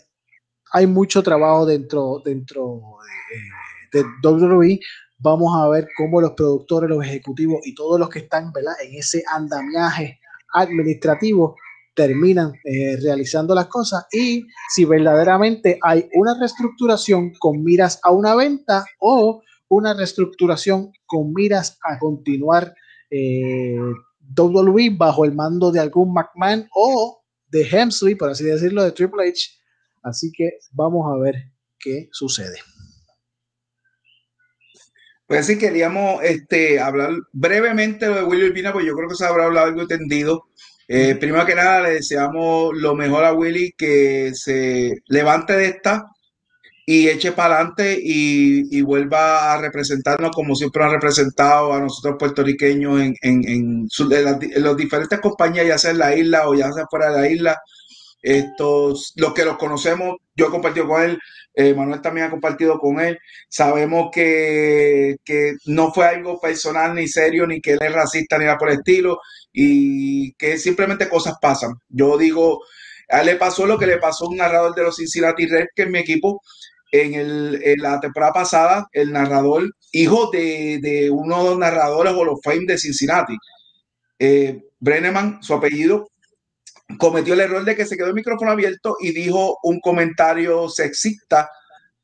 [0.71, 2.81] hay mucho trabajo dentro, dentro
[3.91, 4.79] de, de WWE.
[5.25, 8.53] Vamos a ver cómo los productores, los ejecutivos y todos los que están
[8.83, 10.19] en ese andamiaje
[10.53, 11.55] administrativo
[11.95, 18.35] terminan eh, realizando las cosas y si verdaderamente hay una reestructuración con miras a una
[18.35, 22.75] venta o una reestructuración con miras a continuar
[23.09, 23.79] eh,
[24.37, 29.27] WWE bajo el mando de algún McMahon o de Hemsley, por así decirlo, de Triple
[29.27, 29.49] H.
[30.03, 32.59] Así que vamos a ver qué sucede.
[35.27, 39.45] Pues sí, queríamos este, hablar brevemente de Willy Urbina, pues yo creo que se habrá
[39.45, 40.45] hablado algo entendido.
[40.87, 46.05] Eh, primero que nada, le deseamos lo mejor a Willy, que se levante de esta
[46.85, 53.01] y eche para adelante y, vuelva a representarnos como siempre ha representado a nosotros puertorriqueños
[53.01, 53.87] en, en, en,
[54.57, 57.61] las, diferentes compañías, ya sea en la isla o ya sea fuera de la isla.
[58.25, 61.19] Estos, los que los conocemos, yo he compartido con él,
[61.53, 63.19] eh, Manuel también ha compartido con él.
[63.49, 68.45] Sabemos que, que, no fue algo personal ni serio, ni que él es racista ni
[68.45, 69.19] nada por el estilo
[69.53, 71.75] y que simplemente cosas pasan.
[71.87, 72.61] Yo digo,
[73.09, 75.69] a él le pasó lo que le pasó a un narrador de los Cincinnati Reds,
[75.75, 76.41] que es mi equipo,
[76.91, 82.25] en, el, la temporada pasada, el narrador, hijo de, de uno de los narradores o
[82.25, 83.37] los Fame de Cincinnati,
[84.17, 86.09] eh, Brenneman, su apellido,
[86.97, 91.49] cometió el error de que se quedó el micrófono abierto y dijo un comentario sexista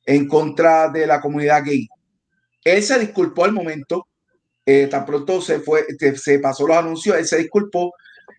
[0.06, 1.88] en contra de la comunidad gay.
[2.64, 4.08] Él se disculpó al momento,
[4.66, 7.94] eh, tan pronto se fue, se pasó los anuncios, él se disculpó,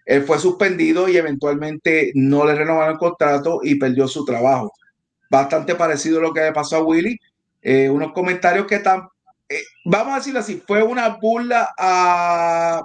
[0.05, 4.73] él fue suspendido y eventualmente no le renovaron el contrato y perdió su trabajo.
[5.31, 7.19] Bastante parecido a lo que le pasó a Willy.
[7.63, 9.09] Eh, unos comentarios que están,
[9.49, 12.83] eh, vamos a decirlo así, fue una burla a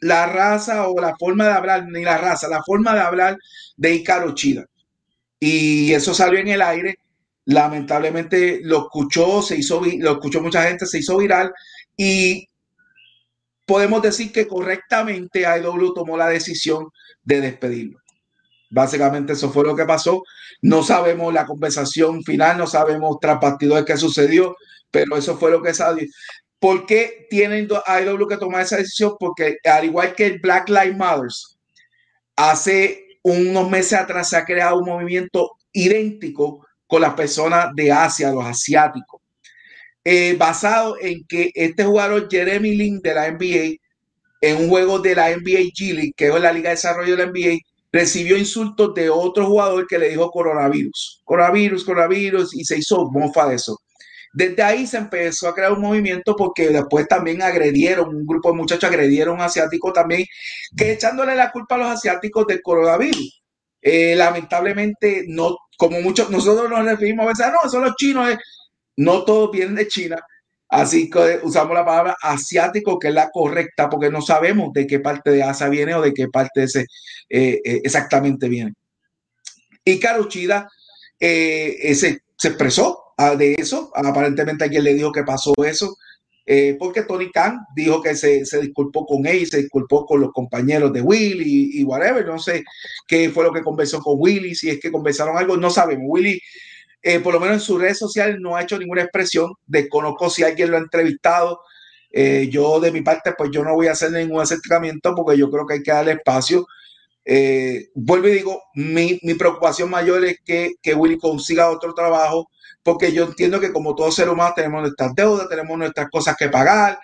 [0.00, 3.38] la raza o la forma de hablar, ni la raza, la forma de hablar
[3.76, 4.66] de Icaro Chida.
[5.40, 6.98] Y eso salió en el aire.
[7.44, 11.52] Lamentablemente lo escuchó, se hizo, lo escuchó mucha gente, se hizo viral
[11.96, 12.48] y
[13.66, 16.88] podemos decir que correctamente AEW tomó la decisión
[17.22, 17.98] de despedirlo.
[18.70, 20.22] Básicamente eso fue lo que pasó.
[20.62, 24.56] No sabemos la conversación final, no sabemos tras de qué sucedió,
[24.90, 26.06] pero eso fue lo que salió.
[26.58, 29.14] ¿Por qué tienen AEW que tomar esa decisión?
[29.18, 31.28] Porque al igual que el Black Lives Matter,
[32.36, 38.32] hace unos meses atrás se ha creado un movimiento idéntico con las personas de Asia,
[38.32, 39.20] los asiáticos
[40.10, 43.76] eh, basado en que este jugador Jeremy Lin de la NBA,
[44.40, 47.26] en un juego de la NBA G League, que es la Liga de Desarrollo de
[47.26, 47.58] la NBA,
[47.92, 53.48] recibió insultos de otro jugador que le dijo coronavirus, coronavirus, coronavirus, y se hizo mofa
[53.48, 53.78] de eso.
[54.32, 58.56] Desde ahí se empezó a crear un movimiento porque después también agredieron, un grupo de
[58.56, 60.24] muchachos agredieron a un asiático también,
[60.76, 63.42] que echándole la culpa a los asiáticos del coronavirus.
[63.80, 68.30] Eh, lamentablemente, no, como muchos, nosotros nos referimos a veces, ah, no, son los chinos,
[68.30, 68.38] eh,
[68.96, 70.20] no todos vienen de China,
[70.68, 75.00] así que usamos la palabra asiático, que es la correcta, porque no sabemos de qué
[75.00, 76.66] parte de Asia viene o de qué parte
[77.30, 78.74] eh, exactamente viene.
[79.84, 80.68] Y Karuchida
[81.18, 85.96] se, expresó de eso, aparentemente alguien le dijo que pasó eso,
[86.78, 91.02] porque Tony Khan dijo que se, disculpó con él, se disculpó con los compañeros de
[91.02, 92.64] Willy y, whatever, no sé
[93.06, 96.04] qué fue lo que conversó con Willy, si es que conversaron algo, no sabemos.
[96.08, 96.40] Willy
[97.02, 99.52] eh, por lo menos en sus redes sociales no ha hecho ninguna expresión.
[99.66, 101.60] Desconozco si alguien lo ha entrevistado.
[102.10, 105.50] Eh, yo de mi parte, pues yo no voy a hacer ningún acercamiento porque yo
[105.50, 106.66] creo que hay que darle espacio.
[107.24, 112.50] Eh, vuelvo y digo, mi, mi, preocupación mayor es que, que Willy consiga otro trabajo,
[112.88, 116.48] porque yo entiendo que como todo ser humano tenemos nuestras deudas, tenemos nuestras cosas que
[116.48, 116.98] pagar.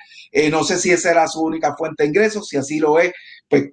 [0.51, 3.13] no sé si esa era su única fuente de ingresos, si así lo es,
[3.47, 3.65] pues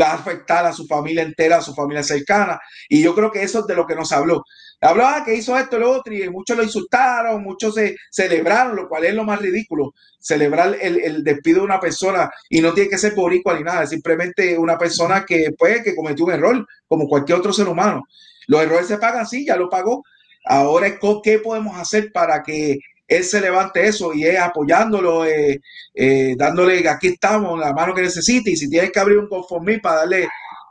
[0.00, 2.58] va a afectar a su familia entera, a su familia cercana.
[2.88, 4.44] Y yo creo que eso es de lo que nos habló.
[4.80, 9.04] Hablaba que hizo esto lo otro, y muchos lo insultaron, muchos se celebraron, lo cual
[9.04, 9.92] es lo más ridículo.
[10.18, 14.56] Celebrar el, despido de una persona y no tiene que ser boricua ni nada, simplemente
[14.56, 18.04] una persona que, pues, que cometió un error, como cualquier otro ser humano.
[18.46, 20.02] Los errores se pagan, sí, ya lo pagó.
[20.50, 25.60] Ahora, ¿qué podemos hacer para que él se levante eso y es apoyándolo, eh,
[25.94, 29.78] eh, dándole, aquí estamos, la mano que necesite, y si tienes que abrir un conformí
[29.78, 30.26] para darle,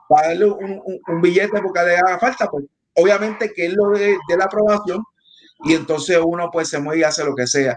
[0.09, 2.65] para darle un, billete porque le haga falta, pues
[2.95, 5.03] obviamente que es lo de, la aprobación
[5.63, 7.75] y entonces uno pues se mueve y hace lo que sea.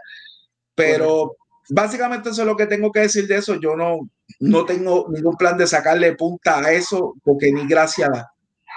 [0.74, 1.36] Pero
[1.68, 3.56] básicamente eso es lo que tengo que decir de eso.
[3.56, 8.08] Yo no, no tengo ningún plan de sacarle punta a eso porque ni gracia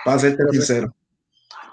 [0.04, 0.94] para serte sincero.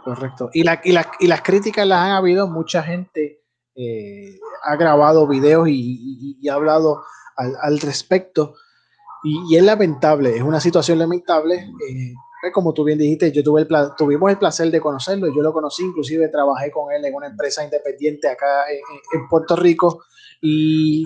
[0.05, 0.51] Correcto.
[0.53, 3.43] Y, la, y, y, las críticas las han habido, mucha gente
[3.75, 7.03] eh, ha grabado videos y, y ha hablado
[7.37, 8.55] al, al respecto.
[9.23, 11.57] Y, es lamentable, es una situación lamentable.
[11.57, 12.15] Eh,
[12.53, 15.85] como tú bien dijiste, yo tuve el tuvimos el placer de conocerlo, yo lo conocí,
[15.85, 20.05] inclusive trabajé con él en una empresa independiente acá en, Puerto Rico
[20.41, 21.05] y,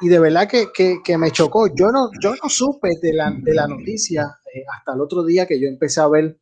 [0.00, 1.66] y de verdad que, que, que, me chocó.
[1.74, 5.46] Yo no, yo no supe de la, de la noticia eh, hasta el otro día
[5.46, 6.38] que yo empecé a ver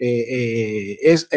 [0.00, 1.28] eh, es,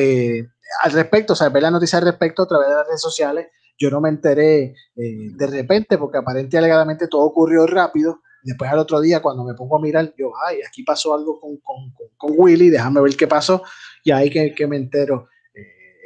[0.84, 3.48] al respecto, o sea, ver la noticia al respecto a través de las redes sociales.
[3.78, 9.02] Yo no me enteré de repente porque aparentemente alegadamente todo ocurrió rápido Después al otro
[9.02, 12.70] día, cuando me pongo a mirar, yo, ay, aquí pasó algo con, con, con Willy,
[12.70, 13.64] déjame ver qué pasó.
[14.04, 15.30] Y ahí que, que me entero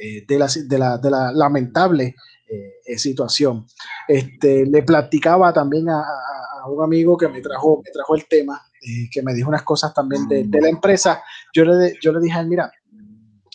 [0.02, 2.16] eh, de, la, de, la, de, la, lamentable
[2.48, 3.66] eh, situación.
[4.08, 8.62] Este, le platicaba también a, a, un amigo que me trajo, me trajo el tema,
[8.82, 11.24] eh, que me dijo unas cosas también de, de la empresa.
[11.54, 12.72] Yo le, yo le dije, mira,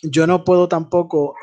[0.03, 1.35] yo no puedo tampoco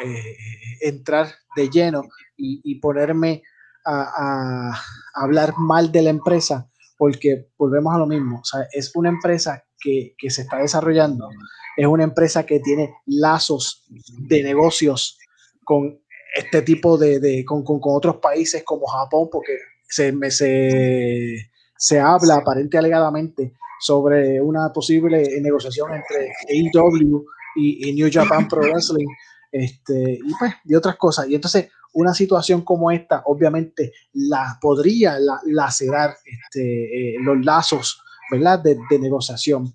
[0.80, 2.04] entrar de lleno
[2.36, 3.42] y, y ponerme
[3.84, 4.82] a, a,
[5.14, 9.64] hablar mal de la empresa porque volvemos a lo mismo, o sea, es una empresa
[9.80, 11.28] que, que, se está desarrollando,
[11.76, 13.84] es una empresa que tiene lazos
[14.28, 15.18] de negocios
[15.64, 16.00] con
[16.36, 19.58] este tipo de, de con, con, con, otros países como Japón, porque
[19.88, 27.24] se, se, se habla aparente alegadamente sobre una posible negociación entre AEW
[27.56, 29.08] y, New Japan Pro Wrestling,
[29.50, 31.28] este, y pues, y otras cosas.
[31.28, 38.60] Y entonces, una situación como esta, obviamente, la podría lacerar este, eh, los lazos, ¿verdad?
[38.60, 39.74] De, de, negociación.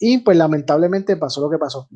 [0.00, 1.88] Y pues lamentablemente pasó lo que pasó.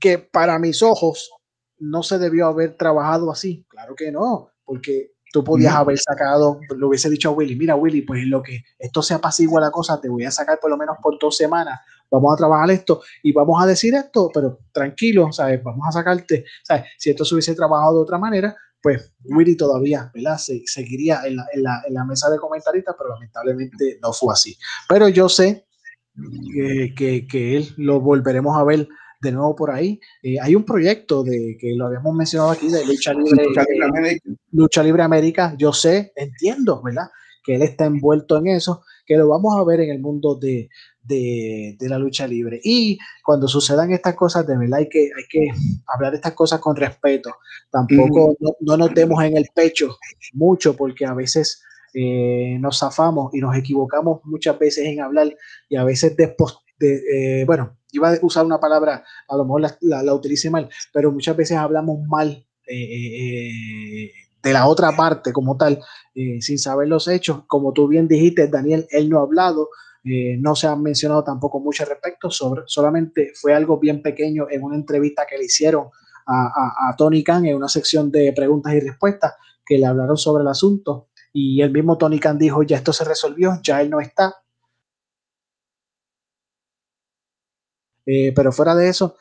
[0.00, 1.30] Que para mis ojos
[1.78, 3.64] no se debió haber trabajado así.
[3.68, 8.02] Claro que no, porque tú podías haber sacado, lo hubiese dicho a Willy, mira Willy,
[8.02, 10.98] pues lo que esto se apacigua la cosa, te voy a sacar por lo menos
[11.02, 11.80] por dos semanas,
[12.10, 15.62] vamos a trabajar esto y vamos a decir esto, pero tranquilo, ¿sabes?
[15.62, 16.84] Vamos a sacarte, ¿sabes?
[16.98, 20.36] Si esto se hubiese trabajado de otra manera, pues Willy todavía, ¿verdad?
[20.36, 24.34] Se, seguiría en la, en, la, en la, mesa de comentaristas, pero lamentablemente no fue
[24.34, 24.56] así.
[24.88, 25.66] Pero yo sé
[26.54, 28.86] que, que, que él lo volveremos a ver
[29.22, 30.00] de nuevo por ahí.
[30.22, 33.86] Eh, hay un proyecto de que lo habíamos mencionado aquí de lucha libre, lucha libre,
[33.86, 34.30] América.
[34.50, 35.54] lucha libre América.
[35.56, 37.06] Yo sé, entiendo, ¿verdad?
[37.44, 40.68] Que él está envuelto en eso, que lo vamos a ver en el mundo de,
[41.02, 42.60] de, de la lucha libre.
[42.64, 45.48] Y cuando sucedan estas cosas, de verdad hay que, hay que
[45.86, 47.36] hablar de estas cosas con respeto.
[47.70, 49.96] Tampoco no, no, nos demos en el pecho
[50.32, 51.62] mucho, porque a veces
[51.94, 55.32] eh, nos zafamos y nos equivocamos muchas veces en hablar
[55.68, 59.60] y a veces después, de, eh, bueno, iba a usar una palabra, a lo mejor
[59.60, 64.12] la, la, utilicé mal, pero muchas veces hablamos mal eh, eh,
[64.42, 65.78] de la otra parte como tal,
[66.14, 67.44] eh, sin saber los hechos.
[67.46, 69.68] Como tú bien dijiste, Daniel, él no ha hablado,
[70.04, 74.46] eh, no se han mencionado tampoco mucho al respecto, sobre, solamente fue algo bien pequeño
[74.50, 75.88] en una entrevista que le hicieron
[76.26, 79.34] a, a, a Tony Khan en una sección de preguntas y respuestas
[79.64, 81.08] que le hablaron sobre el asunto.
[81.32, 84.41] Y el mismo Tony Khan dijo, ya esto se resolvió, ya él no está,
[88.06, 89.16] Eh, pero fuera de eso,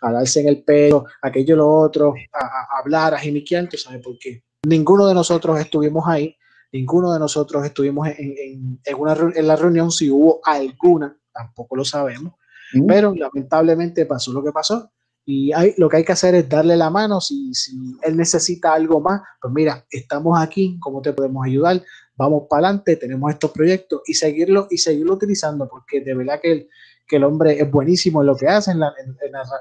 [0.00, 4.02] a darse en el pelo, aquello, lo otro, a, a hablar, a jimiquear, ¿tú sabes
[4.02, 4.42] por qué?
[4.66, 6.36] Ninguno de nosotros estuvimos ahí,
[6.72, 11.76] ninguno de nosotros estuvimos en, en, en, una, en la reunión, si hubo alguna, tampoco
[11.76, 12.34] lo sabemos,
[12.74, 12.86] mm.
[12.86, 14.90] pero lamentablemente pasó lo que pasó.
[15.26, 17.20] Y hay, lo que hay que hacer es darle la mano.
[17.20, 21.80] Si, si él necesita algo más, pues mira, estamos aquí, ¿cómo te podemos ayudar?
[22.16, 26.52] Vamos para adelante, tenemos estos proyectos y seguirlo y seguirlo utilizando, porque de verdad que
[26.52, 26.68] el,
[27.10, 29.16] que el hombre es buenísimo en lo que hace, en la, en,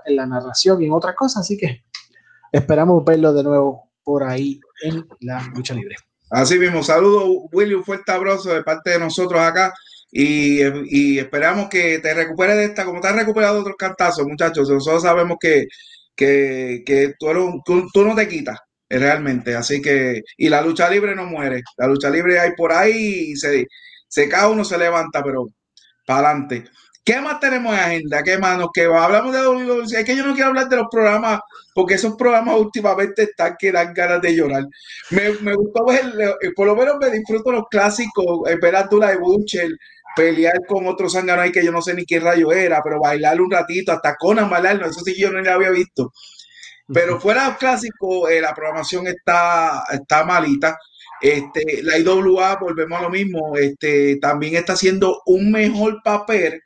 [0.06, 1.84] en la narración y en otras cosas, así que
[2.52, 5.96] esperamos verlo de nuevo por ahí en la lucha libre.
[6.30, 9.74] Así mismo, saludos Willy, un fuerte abrazo de parte de nosotros acá
[10.12, 14.70] y, y, esperamos que te recuperes de esta, como te has recuperado otros cantazos, muchachos.
[14.70, 15.66] Nosotros sabemos que,
[16.16, 21.16] que, que tú, eres, tú, no te quitas realmente, así que, y la lucha libre
[21.16, 23.68] no muere, la lucha libre hay por ahí y se,
[24.08, 25.48] se cae uno, se levanta, pero
[26.06, 26.66] para adelante.
[27.10, 28.22] ¿Qué más tenemos en agenda?
[28.22, 29.04] ¿Qué más nos queda?
[29.04, 29.84] Hablamos de WWE.
[29.84, 31.40] Es que yo no quiero hablar de los programas,
[31.74, 34.66] porque esos programas últimamente están que dan ganas de llorar.
[35.10, 36.04] Me, me gustó ver,
[36.40, 39.72] eh, por lo menos me disfruto los clásicos, ver a Tula de Butcher,
[40.16, 43.42] pelear con otro zángano ahí que yo no sé ni qué rayo era, pero bailar
[43.42, 46.14] un ratito, hasta Conan bailar, eso sí yo no lo había visto.
[46.94, 50.78] Pero fuera de los clásicos, eh, la programación está, está malita.
[51.20, 56.62] Este, la IWA, volvemos a lo mismo, este, también está haciendo un mejor papel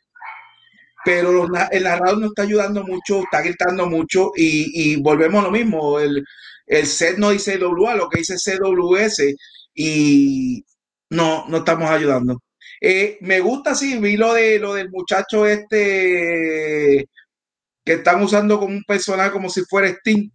[1.05, 5.99] pero el narrador no está ayudando mucho, está gritando mucho y, volvemos a lo mismo.
[5.99, 6.23] El,
[6.67, 9.35] el set no dice WA, lo que dice CWS
[9.75, 10.63] y
[11.09, 12.41] no, no estamos ayudando.
[12.81, 17.07] Eh, me gusta, sí, vi lo, de, lo del muchacho este
[17.85, 20.31] que están usando como un personaje como si fuera Steam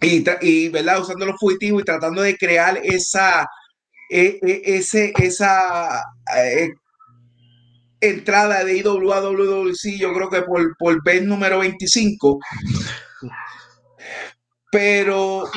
[0.00, 1.00] y, y ¿verdad?
[1.00, 3.46] usando los fugitivos y tratando de crear esa,
[4.10, 6.02] e, e, ese, esa
[6.36, 6.70] eh,
[8.00, 9.20] entrada de IWA
[9.98, 12.38] yo creo que por, por vez número 25.
[14.72, 15.50] Pero,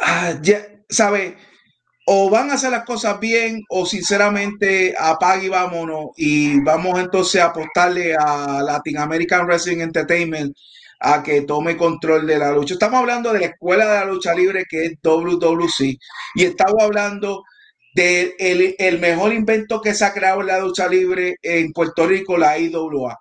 [0.00, 1.36] ah, ya, ¿sabe?
[2.06, 7.40] O van a hacer las cosas bien o sinceramente apague y vámonos y vamos entonces
[7.40, 10.56] a apostarle a Latin American Wrestling Entertainment
[10.98, 12.74] a que tome control de la lucha.
[12.74, 15.98] Estamos hablando de la escuela de la lucha libre que es WWC
[16.34, 17.44] y estamos hablando
[17.94, 22.36] del el mejor invento que se ha creado en la lucha libre en Puerto Rico,
[22.36, 23.18] la IWA.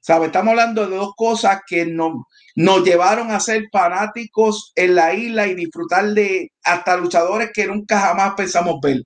[0.00, 0.26] ¿Sabe?
[0.26, 5.46] Estamos hablando de dos cosas que no, nos llevaron a ser fanáticos en la isla
[5.46, 9.02] y disfrutar de hasta luchadores que nunca jamás pensamos ver.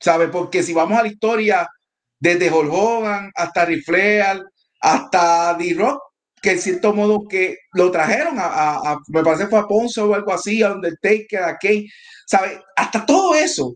[0.00, 0.28] ¿Sabe?
[0.28, 1.68] Porque si vamos a la historia,
[2.18, 4.44] desde Hulk Hogan hasta Rifleal,
[4.80, 6.00] hasta D-Rock,
[6.40, 10.32] que en cierto modo que lo trajeron a, me parece fue a Ponce o algo
[10.32, 11.86] así, a Undertaker, a Kane,
[12.28, 12.62] ¿sabe?
[12.76, 13.74] Hasta todo eso,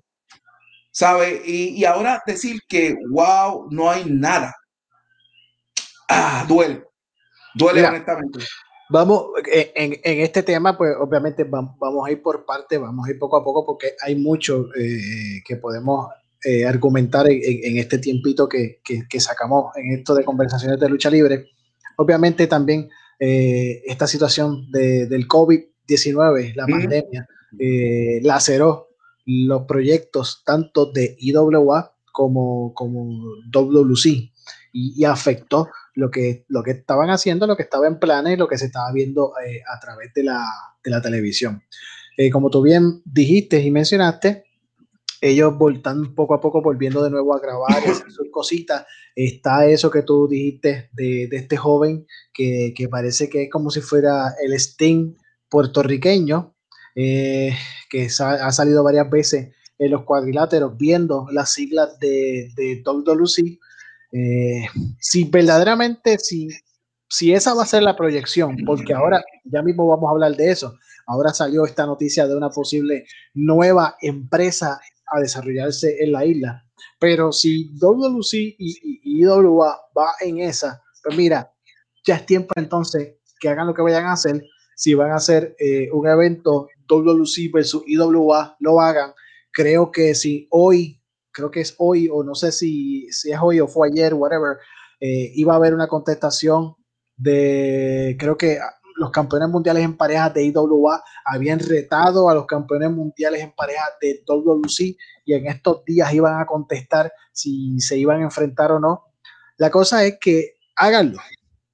[0.91, 1.43] ¿sabe?
[1.45, 4.55] Y, y ahora decir que, wow, no hay nada.
[6.09, 6.85] Ah, duele.
[7.55, 8.41] Duele honestamente.
[8.91, 13.11] Vamos, eh, en, en, este tema, pues obviamente vamos, a ir por parte, vamos a
[13.11, 16.09] ir poco a poco porque hay mucho eh, que podemos
[16.45, 20.91] eh, argumentar en, en, este tiempito que, que, que, sacamos en esto de conversaciones de
[20.91, 21.47] lucha libre.
[21.97, 27.25] Obviamente también esta situación de, del COVID-19, la pandemia,
[28.23, 28.89] laceró
[29.27, 34.33] los proyectos tanto de IWA como, como WC y,
[34.73, 38.59] y afectó lo que, lo que estaban haciendo, lo que estaba en planes lo que
[38.59, 40.45] se estaba viendo eh, a través de la,
[40.83, 41.63] de la televisión.
[42.17, 44.45] Eh, como tú bien dijiste y mencionaste,
[45.21, 48.85] ellos están poco a poco volviendo de nuevo a grabar hacer sus cositas.
[49.15, 53.71] Está eso que tú dijiste de, de este joven que, que, parece que es como
[53.71, 55.15] si fuera el Sting
[55.49, 56.55] puertorriqueño,
[56.95, 57.55] eh,
[57.89, 63.59] que ha salido varias veces en los cuadriláteros viendo las siglas de, de WWC
[64.13, 64.67] eh,
[65.01, 66.49] si verdaderamente, si,
[67.09, 70.51] si esa va a ser la proyección, porque ahora ya mismo vamos a hablar de
[70.51, 70.77] eso,
[71.07, 76.65] ahora salió esta noticia de una posible nueva empresa a desarrollarse en la isla,
[76.99, 81.51] pero si WC y, IWA va en esa, pues mira,
[82.05, 84.43] ya es tiempo entonces que hagan lo que vayan a hacer,
[84.77, 89.13] si van a hacer eh, un evento WC versus IWA, lo hagan.
[89.53, 93.59] Creo que si hoy creo que es hoy, o no sé si, si es hoy
[93.59, 94.59] o fue ayer, whatever,
[95.01, 96.77] eh, iba a haber una contestación
[97.17, 98.59] de, creo que
[98.97, 103.91] los campeones mundiales en parejas de IWA habían retado a los campeones mundiales en parejas
[104.01, 108.79] de WC y en estos días iban a contestar si se iban a enfrentar o
[108.79, 109.07] no.
[109.57, 111.19] La cosa es que háganlo,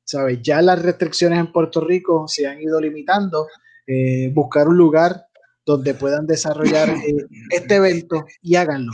[0.04, 0.40] ¿sabes?
[0.42, 3.46] Ya las restricciones en Puerto Rico se han ido limitando.
[3.89, 5.26] Eh, buscar un lugar
[5.64, 8.93] donde puedan desarrollar eh, este evento y háganlo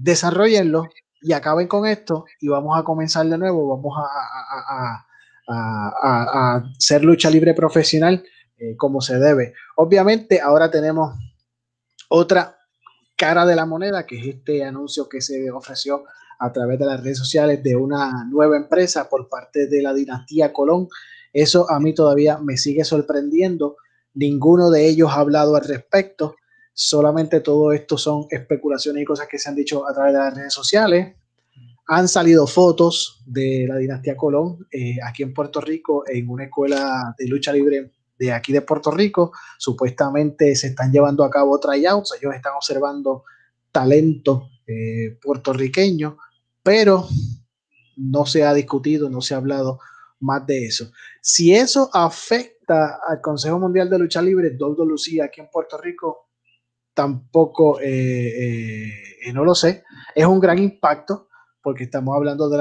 [0.00, 0.88] desarrollenlo
[1.20, 5.04] y acaben con esto y vamos a comenzar de nuevo, vamos a,
[5.48, 8.24] a, a ser lucha libre profesional
[8.56, 9.54] eh, como se debe.
[9.76, 11.14] Obviamente ahora tenemos
[12.08, 12.56] otra
[13.16, 16.04] cara de la moneda, que es este anuncio que se ofreció
[16.38, 20.54] a través de las redes sociales de una nueva empresa por parte de la dinastía
[20.54, 20.88] Colón.
[21.34, 23.76] Eso a mí todavía me sigue sorprendiendo.
[24.14, 26.36] Ninguno de ellos ha hablado al respecto.
[26.72, 30.34] Solamente todo esto son especulaciones y cosas que se han dicho a través de las
[30.34, 31.14] redes sociales.
[31.86, 37.14] Han salido fotos de la dinastía Colón eh, aquí en Puerto Rico en una escuela
[37.18, 39.32] de lucha libre de aquí de Puerto Rico.
[39.58, 43.24] Supuestamente se están llevando a cabo tryouts, ellos están observando
[43.72, 46.16] talento eh, puertorriqueño,
[46.62, 47.08] pero
[47.96, 49.80] no se ha discutido, no se ha hablado
[50.20, 50.92] más de eso.
[51.20, 56.28] Si eso afecta al Consejo Mundial de Lucha Libre, Lucía aquí en Puerto Rico,
[56.94, 58.92] tampoco, eh,
[59.24, 61.28] eh, no lo sé, es un gran impacto
[61.62, 62.56] porque estamos hablando de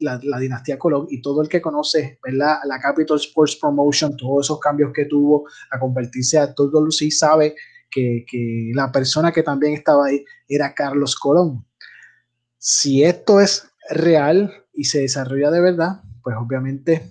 [0.00, 4.92] la, dinastía Colón y todo el que conoce la Capital Sports Promotion, todos esos cambios
[4.92, 7.54] que tuvo a convertirse a todo Lucy, sabe
[7.88, 11.64] que, que, la persona que también estaba ahí era Carlos Colón.
[12.58, 17.10] Si esto es real y se desarrolla de verdad, pues obviamente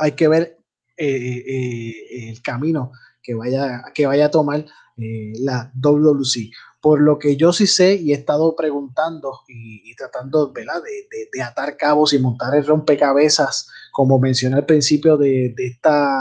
[0.00, 0.58] hay que ver
[0.96, 2.92] eh, el camino
[3.22, 4.64] que vaya, que vaya a tomar
[4.96, 6.52] eh, la WC.
[6.80, 12.12] por lo que yo sí sé y he estado preguntando y, tratando De, atar cabos
[12.12, 16.14] y montar el rompecabezas, como mencioné al principio de, esta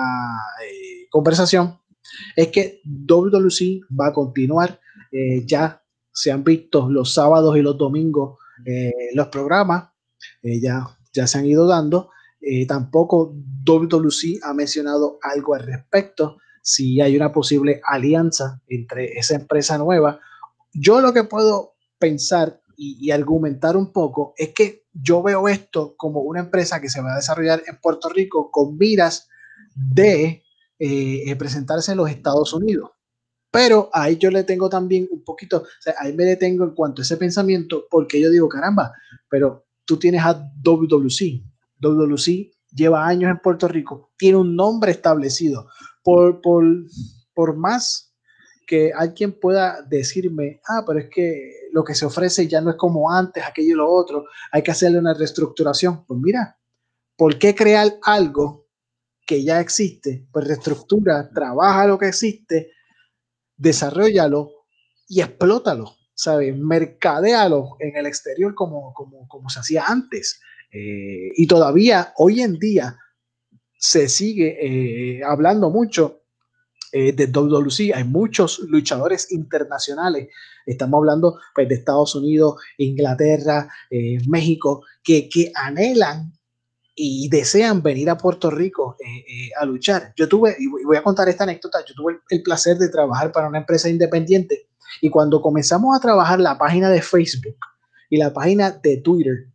[0.65, 1.77] eh, conversación,
[2.35, 4.79] es que WWC va a continuar.
[5.11, 9.89] Eh, ya se han visto los sábados y los domingos eh, los programas,
[10.41, 12.09] ya, ya se han ido dando.
[12.67, 13.33] Tampoco
[13.65, 20.19] WWC ha mencionado algo al respecto, si hay una posible alianza entre esa empresa nueva
[20.73, 26.21] yo lo que puedo pensar y, argumentar un poco es que yo veo esto como
[26.21, 29.29] una empresa que se va a desarrollar en Puerto Rico con miras
[29.75, 30.43] de
[30.79, 32.91] eh, eh, presentarse en los Estados Unidos.
[33.51, 35.63] Pero ahí yo le tengo también un poquito,
[35.99, 38.91] ahí me detengo en cuanto a ese pensamiento, porque yo digo, caramba,
[39.29, 41.52] pero tú tienes a WWC.
[41.83, 45.67] WWC lleva años en Puerto Rico, tiene un nombre establecido.
[46.03, 46.65] Por, por,
[47.33, 48.13] por más
[48.65, 52.75] que alguien pueda decirme, ah, pero es que lo que se ofrece ya no es
[52.77, 56.05] como antes, aquello y lo otro, hay que hacerle una reestructuración.
[56.05, 56.57] Pues mira,
[57.15, 58.67] ¿por qué crear algo
[59.25, 60.27] que ya existe?
[60.31, 62.71] Pues reestructura, trabaja lo que existe,
[63.55, 64.51] desarrollalo
[65.07, 66.55] y explótalo, ¿sabes?
[66.57, 70.39] Mercadéalo en el exterior como, como, como se hacía antes.
[70.73, 72.97] Eh, y todavía hoy en día
[73.77, 76.23] se sigue eh, hablando mucho
[76.95, 80.27] eh, de WWC, hay muchos luchadores internacionales,
[80.63, 86.31] estamos hablando pues, de Estados Unidos, Inglaterra, eh, México, que, que anhelan
[86.93, 90.13] y desean venir a Puerto Rico eh, a luchar.
[90.15, 93.47] Yo tuve, y voy a contar esta anécdota, yo tuve el placer de trabajar para
[93.49, 94.67] una empresa independiente.
[95.01, 97.57] Y cuando comenzamos a trabajar la página de Facebook
[98.11, 99.47] y la página de Twitter,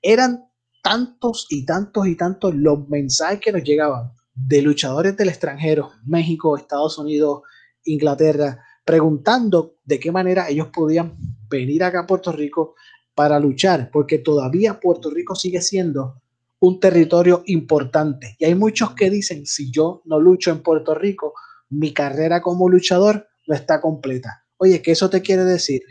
[0.00, 0.45] eran
[0.86, 6.56] tantos y tantos y tantos los mensajes que nos llegaban de luchadores del extranjero, México,
[6.56, 7.42] Estados Unidos,
[7.86, 11.16] Inglaterra, preguntando de qué manera ellos podían
[11.50, 12.76] venir acá a Puerto Rico
[13.16, 16.22] para luchar, porque todavía Puerto Rico sigue siendo
[16.60, 18.36] un territorio importante.
[18.38, 21.34] Y hay muchos que dicen, si yo no lucho en Puerto Rico,
[21.68, 24.44] mi carrera como luchador no está completa.
[24.56, 25.82] Oye, ¿qué eso te quiere decir?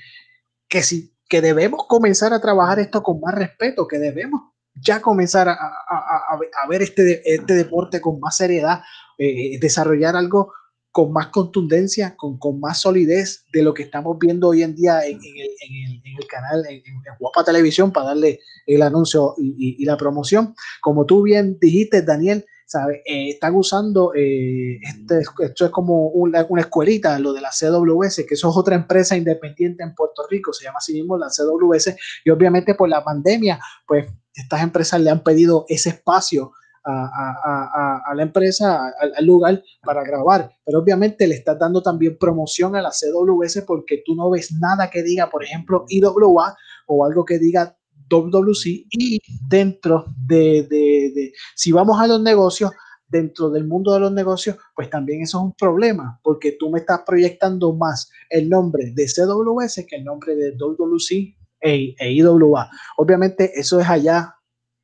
[0.70, 5.48] Que si que debemos comenzar a trabajar esto con más respeto, que debemos ya comenzar
[5.50, 8.82] a, ver este, este, deporte con más seriedad,
[9.18, 10.52] eh, desarrollar algo
[10.92, 15.20] con más contundencia, con, más solidez de lo que estamos viendo hoy en día en,
[15.20, 16.82] el, canal, en,
[17.20, 20.56] Guapa Televisión, para darle el anuncio y, la promoción.
[20.82, 23.01] Como tú bien dijiste, Daniel, ¿sabe?
[23.05, 28.26] Eh, están usando, eh, este, esto es como una, una, escuelita, lo de la CWS,
[28.28, 31.95] que eso es otra empresa independiente en Puerto Rico, se llama así mismo la CWS,
[32.26, 36.51] y obviamente por la pandemia, pues estas empresas le han pedido ese espacio
[36.88, 42.82] a, la empresa, al, lugar para grabar, pero obviamente le estás dando también promoción a
[42.82, 46.55] la CWS porque tú no ves nada que diga, por ejemplo, IWA
[46.88, 47.76] o algo que diga
[48.10, 52.72] WWC y dentro de, de, si vamos a los negocios,
[53.08, 56.80] dentro del mundo de los negocios, pues también eso es un problema, porque tú me
[56.80, 62.70] estás proyectando más el nombre de CWS que el nombre de WWC e, e IWA.
[62.97, 64.36] Obviamente eso es allá,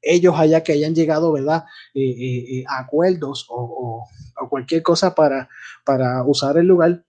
[0.02, 1.66] ellos allá que hayan llegado, ¿verdad?
[1.94, 4.08] Eh, eh, eh, acuerdos o,
[4.50, 5.48] cualquier cosa para,
[5.86, 7.06] para usar el lugar,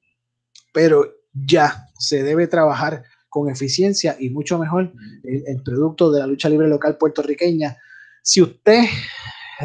[0.72, 4.92] pero ya se debe trabajar con eficiencia y mucho mejor
[5.24, 7.78] el, producto de la lucha libre local puertorriqueña.
[8.22, 8.84] Si usted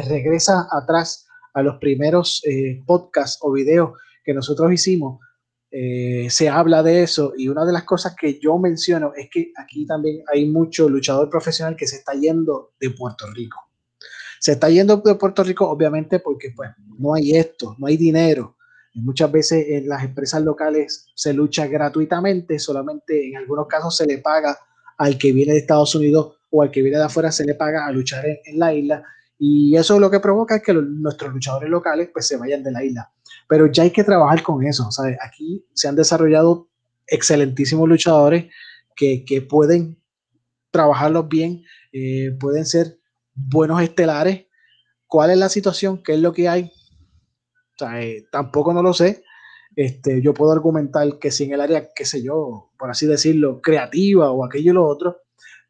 [0.08, 2.42] regresa atrás a los primeros
[2.86, 3.90] podcasts o videos
[4.24, 5.20] que nosotros hicimos,
[5.70, 9.52] eh, se habla de eso y una de las cosas que yo menciono es que
[9.54, 13.60] aquí también hay mucho luchador profesional que se está yendo de Puerto Rico.
[14.40, 18.56] Se está yendo de Puerto Rico obviamente porque pues no hay esto, no hay dinero.
[18.98, 24.06] Y muchas veces en las empresas locales se lucha gratuitamente, solamente en algunos casos se
[24.06, 24.58] le paga
[24.96, 27.86] al que viene de Estados Unidos o al que viene de afuera se le paga
[27.86, 29.04] a luchar en, la isla
[29.38, 32.82] y eso lo que provoca es que nuestros luchadores locales pues se vayan de la
[32.82, 33.12] isla
[33.48, 34.90] pero ya hay que trabajar con eso.
[34.92, 35.16] ¿sabes?
[35.20, 36.68] Aquí se han desarrollado
[37.06, 38.46] excelentísimos luchadores
[38.94, 40.00] que, pueden
[40.70, 42.98] trabajarlos bien, eh, pueden ser
[43.34, 44.46] buenos estelares.
[45.06, 46.02] ¿Cuál es la situación?
[46.02, 46.70] ¿Qué es lo que hay?
[47.94, 49.22] Eh, tampoco no lo sé.
[49.76, 53.60] Este, yo puedo argumentar que si en el área, qué sé yo, por así decirlo,
[53.60, 55.18] creativa o aquello y lo otro,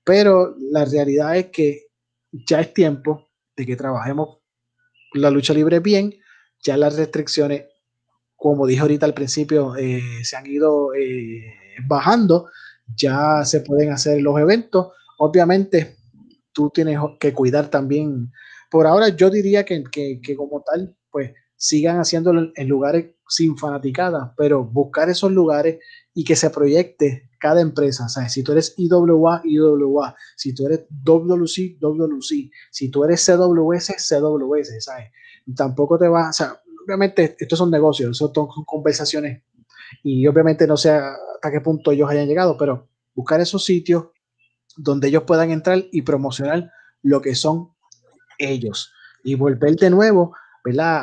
[0.04, 1.88] pero la realidad es que
[2.32, 4.38] ya es tiempo de que trabajemos
[5.14, 6.14] la lucha libre bien
[6.62, 7.64] ya las restricciones,
[8.36, 11.54] como dije ahorita al principio, eh, se han ido eh,
[11.86, 12.50] bajando,
[12.96, 14.88] ya se pueden hacer los eventos.
[15.18, 15.96] Obviamente,
[16.52, 18.30] tú tienes que cuidar también.
[18.70, 19.82] Por ahora, yo diría que,
[20.36, 25.80] como tal, pues sigan haciéndolo en lugares sin fanaticada, pero buscar esos lugares
[26.14, 28.32] y que se proyecte cada empresa, ¿sabes?
[28.32, 34.84] Si tú eres IWA, IWA, si tú eres WC, WC, si tú eres CWS, CWS,
[34.84, 35.10] ¿sabes?
[35.54, 38.32] Tampoco te va, o sea, obviamente estos son negocios, son
[38.64, 39.42] conversaciones
[40.02, 44.06] y obviamente no sé hasta qué punto ellos hayan llegado, pero buscar esos sitios
[44.76, 46.70] donde ellos puedan entrar y promocionar
[47.02, 47.70] lo que son
[48.38, 48.92] ellos
[49.24, 51.02] y volver de nuevo ¿verdad?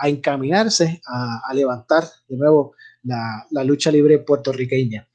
[0.00, 5.08] A, encaminarse a, levantar de nuevo la, lucha libre puertorriqueña.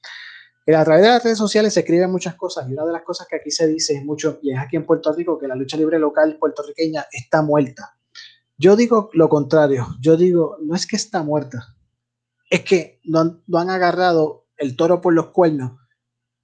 [0.66, 3.04] Eh, a través de las redes sociales se escriben muchas cosas y una de las
[3.04, 5.56] cosas que aquí se dice es mucho, y es aquí en Puerto Rico, que la
[5.56, 7.98] lucha libre local puertorriqueña está muerta.
[8.58, 11.76] Yo digo lo contrario, yo digo, no es que está muerta,
[12.50, 15.80] es que no no han agarrado el toro por los cuernos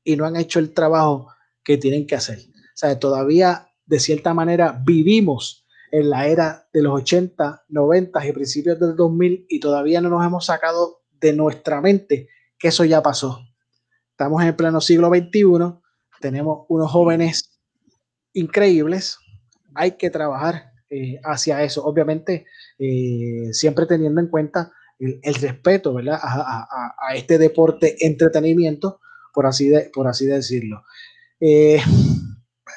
[0.04, 1.28] y no han hecho el trabajo
[1.64, 2.40] que tienen que hacer.
[2.40, 8.32] O sea, todavía de cierta manera vivimos en la era de los 80, 90 y
[8.32, 13.02] principios del 2000 y todavía no nos hemos sacado de nuestra mente que eso ya
[13.02, 13.40] pasó
[14.20, 15.80] Estamos en el pleno siglo XXI,
[16.20, 17.58] tenemos unos jóvenes
[18.34, 19.18] increíbles,
[19.74, 22.46] hay que trabajar eh, hacia eso, obviamente
[22.78, 26.20] eh, siempre teniendo en cuenta el, respeto ¿verdad?
[26.22, 29.00] A, este deporte entretenimiento,
[29.34, 30.84] por así, por así decirlo.
[31.40, 31.82] Eh,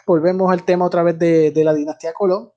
[0.06, 2.52] volvemos al tema otra vez de, de la dinastía Colón.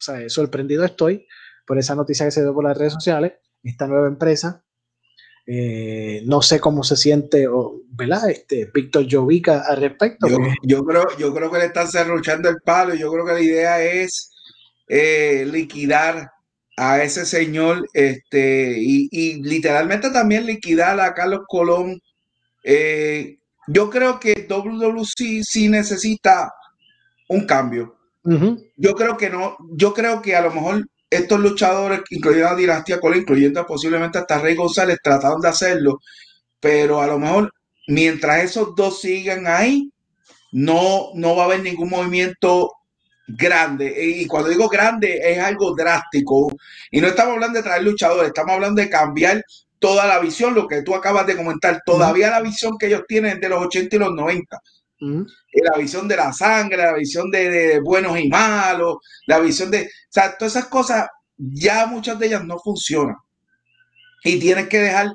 [0.00, 1.26] O sea, sorprendido estoy
[1.66, 4.64] por esa noticia que se dio por las redes sociales, esta nueva empresa
[5.52, 7.48] eh, no sé cómo se siente,
[7.88, 8.30] ¿verdad?
[8.30, 10.28] Este, Víctor Jovica al respecto.
[10.62, 12.94] Yo, creo, yo creo que le están cerruchando el palo.
[12.94, 14.30] Yo creo que la idea es
[14.86, 16.30] eh, liquidar
[16.76, 22.00] a ese señor este, y, literalmente también liquidar a Carlos Colón.
[22.62, 26.52] Eh, yo creo que WWC sí necesita
[27.28, 27.98] un cambio.
[28.22, 33.00] Yo creo que no, yo creo que a lo mejor estos luchadores, incluyendo a Dinastía
[33.00, 36.00] Colón, incluyendo posiblemente hasta Rey González, trataron de hacerlo,
[36.60, 37.52] pero a lo mejor
[37.88, 39.90] mientras esos dos sigan ahí,
[40.52, 42.72] no, no va a haber ningún movimiento
[43.26, 43.94] grande.
[43.98, 46.52] Y cuando digo grande, es algo drástico.
[46.90, 49.42] Y no estamos hablando de traer luchadores, estamos hablando de cambiar
[49.78, 51.80] toda la visión, lo que tú acabas de comentar.
[51.84, 54.60] Todavía la visión que ellos tienen de los 80 y los 90.
[55.00, 59.82] La visión de la sangre, la visión de, buenos y malos, la visión de.
[59.82, 63.16] O sea, todas esas cosas, ya muchas de ellas no funcionan.
[64.22, 65.08] Y tienes que dejar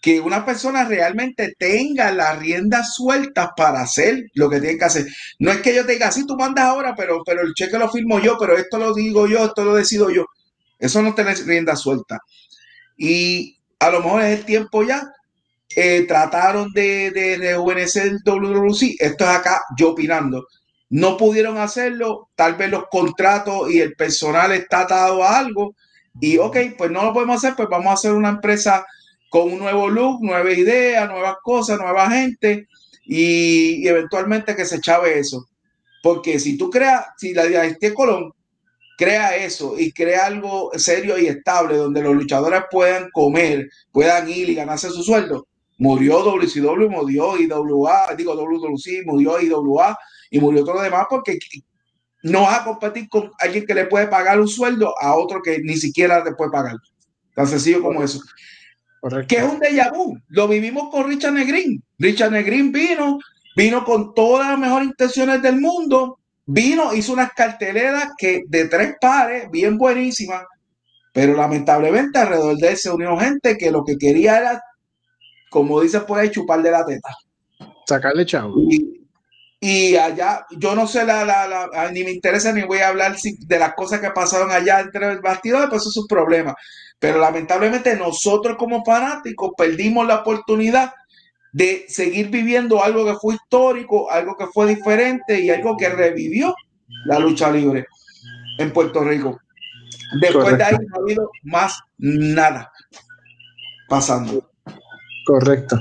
[0.00, 5.06] que una persona realmente tenga las riendas sueltas para hacer lo que tiene que hacer.
[5.38, 8.20] No es que yo tenga, así tú mandas ahora, pero, pero el cheque lo firmo
[8.20, 10.24] yo, pero esto lo digo yo, esto lo decido yo.
[10.78, 12.20] Eso no tiene riendas sueltas.
[12.96, 15.02] Y a lo mejor es el tiempo ya
[15.76, 18.96] eh, trataron de, de rejuvenecer el WWC.
[18.98, 20.46] Esto es acá yo opinando.
[20.90, 25.74] No pudieron hacerlo, tal vez los contratos y el personal está atado a algo.
[26.20, 28.84] Y ok, pues no lo podemos hacer, pues vamos a hacer una empresa
[29.28, 32.66] con un nuevo look, nueva idea, nuevas cosas, nueva gente
[33.04, 35.48] y, eventualmente que se chave eso.
[36.02, 38.32] Porque si tú creas, si la dinastía Colón
[38.96, 44.48] crea eso y crea algo serio y estable donde los luchadores puedan comer, puedan ir
[44.50, 45.46] y ganarse su sueldo,
[45.78, 49.96] Murió WCW, murió IWA, digo WWC, murió IWA
[50.30, 51.38] y murió todo lo demás porque
[52.24, 55.60] no vas a competir con alguien que le puede pagar un sueldo a otro que
[55.60, 56.76] ni siquiera le puede pagar.
[57.34, 58.20] Tan sencillo como eso.
[59.28, 60.18] Que es un déjà vu.
[60.28, 61.80] Lo vivimos con Richard Negrin.
[61.98, 63.18] Richard Negrin vino,
[63.54, 68.96] vino con todas las mejores intenciones del mundo, vino, hizo unas carteleras que de tres
[69.00, 70.42] pares, bien buenísimas,
[71.12, 74.62] pero lamentablemente alrededor de él se unió gente que lo que quería era
[75.50, 77.10] como dice por ahí, chupar de la teta.
[77.86, 78.54] Sacarle chavo.
[79.60, 83.58] Y, allá, yo no sé, la, la, ni me interesa ni voy a hablar de
[83.58, 86.54] las cosas que pasaron allá entre el bastidor, pues eso es un problema.
[86.98, 90.92] Pero lamentablemente nosotros como fanáticos perdimos la oportunidad
[91.52, 96.54] de seguir viviendo algo que fue histórico, algo que fue diferente y algo que revivió
[97.06, 97.86] la lucha libre
[98.58, 99.40] en Puerto Rico.
[100.20, 102.70] Después de ahí no ha habido más nada
[103.88, 104.47] pasando.
[105.28, 105.78] Correcto.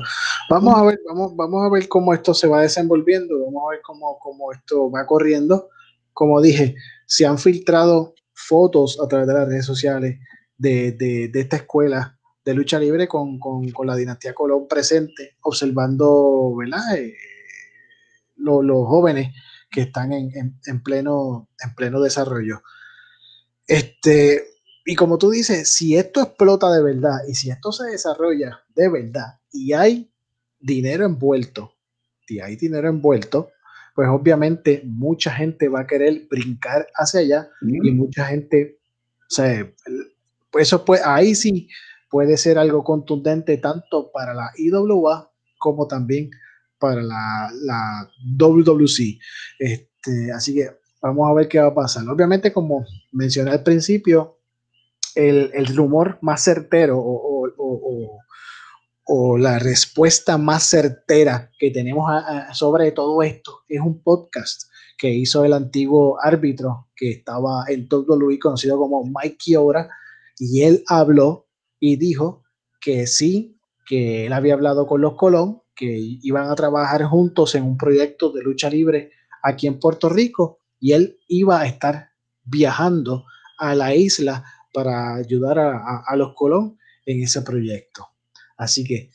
[0.49, 3.81] Vamos a ver, vamos, vamos a ver cómo esto se va desenvolviendo, vamos a ver
[3.81, 5.69] cómo, cómo esto va corriendo.
[6.11, 6.75] Como dije,
[7.05, 10.19] se han filtrado fotos a través de las redes sociales
[10.57, 15.37] de, de, de esta escuela de lucha libre con, con, con, la dinastía Colón presente,
[15.43, 16.97] observando ¿verdad?
[16.97, 17.15] Eh,
[18.35, 19.33] los jóvenes
[19.71, 22.63] que están en, en, en, pleno, en pleno desarrollo.
[23.65, 24.43] Este,
[24.89, 28.87] y como tú dices, si esto explota de verdad y si esto se desarrolla de
[28.87, 30.09] verdad y hay
[30.61, 31.73] dinero envuelto,
[32.25, 33.49] y hay dinero envuelto,
[33.93, 38.79] pues obviamente mucha gente va a querer brincar hacia allá y mucha gente,
[39.21, 39.69] o sea,
[40.57, 41.67] eso pues ahí sí
[42.09, 46.29] puede ser algo contundente tanto para la IWA como también
[46.79, 49.19] para la, la WWC.
[49.59, 50.69] Este, así que
[51.01, 52.07] vamos a ver qué va a pasar.
[52.07, 54.36] Obviamente, como mencioné al principio,
[55.17, 57.37] el, rumor más certero o,
[59.37, 62.11] la respuesta más certera que tenemos
[62.51, 64.63] sobre todo esto es un podcast
[64.97, 69.89] que hizo el antiguo árbitro que estaba en WWE, conocido como Mike Kiora,
[70.39, 71.47] y él habló
[71.79, 72.43] y dijo
[72.81, 77.63] que sí, que él había hablado con los Colón, que iban a trabajar juntos en
[77.63, 79.11] un proyecto de lucha libre
[79.43, 82.09] aquí en Puerto Rico y él iba a estar
[82.43, 83.25] viajando
[83.59, 84.43] a la isla
[84.77, 88.09] para ayudar a, los Colón en ese proyecto.
[88.57, 89.09] Así que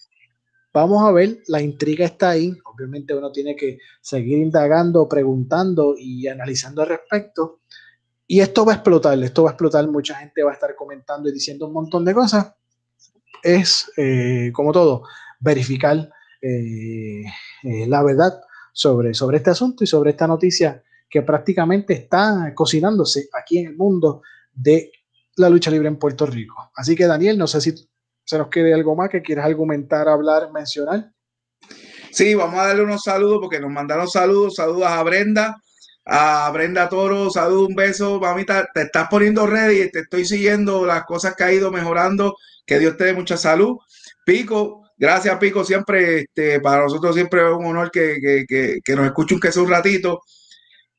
[0.75, 2.53] vamos a ver, la intriga está ahí.
[2.65, 7.61] Obviamente uno tiene que seguir indagando, preguntando y analizando al respecto.
[8.27, 11.29] Y esto va a explotar, esto va a explotar, mucha gente va a estar comentando
[11.29, 12.55] y diciendo un montón de cosas.
[13.41, 15.05] Es, eh, como todo,
[15.39, 16.11] verificar
[16.41, 17.23] eh,
[17.63, 18.41] eh, la verdad
[18.73, 23.77] sobre, sobre este asunto y sobre esta noticia que prácticamente está cocinándose aquí en el
[23.77, 24.23] mundo
[24.53, 24.91] de
[25.37, 26.71] la lucha libre en Puerto Rico.
[26.75, 27.75] Así que Daniel, no sé si
[28.25, 31.13] se nos quede algo más que quieras argumentar, hablar, mencionar.
[32.13, 35.57] Sí, vamos a darle unos saludos porque nos mandaron saludos, saludos a Brenda,
[36.05, 41.05] a Brenda Toro, saludos, un beso, mamita, te estás poniendo ready, te estoy siguiendo las
[41.05, 42.37] cosas que ha ido mejorando,
[42.67, 43.79] que Dios te dé mucha salud.
[44.27, 48.45] Pico, gracias Pico, siempre, este, para nosotros siempre es un honor que,
[48.89, 50.21] nos escuchen que sea un ratito.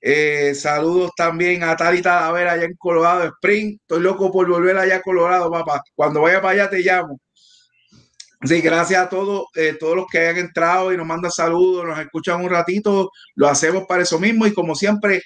[0.06, 3.78] Eh, saludos también a Talita ver allá en Colorado Spring.
[3.80, 5.82] Estoy loco por volver allá a Colorado, papá.
[5.96, 7.22] Cuando vaya para allá te llamo.
[8.44, 11.98] Sí, gracias a todos, eh, todos los que hayan entrado y nos mandan saludos, nos
[11.98, 15.22] escuchan un ratito, lo hacemos para eso mismo y como siempre,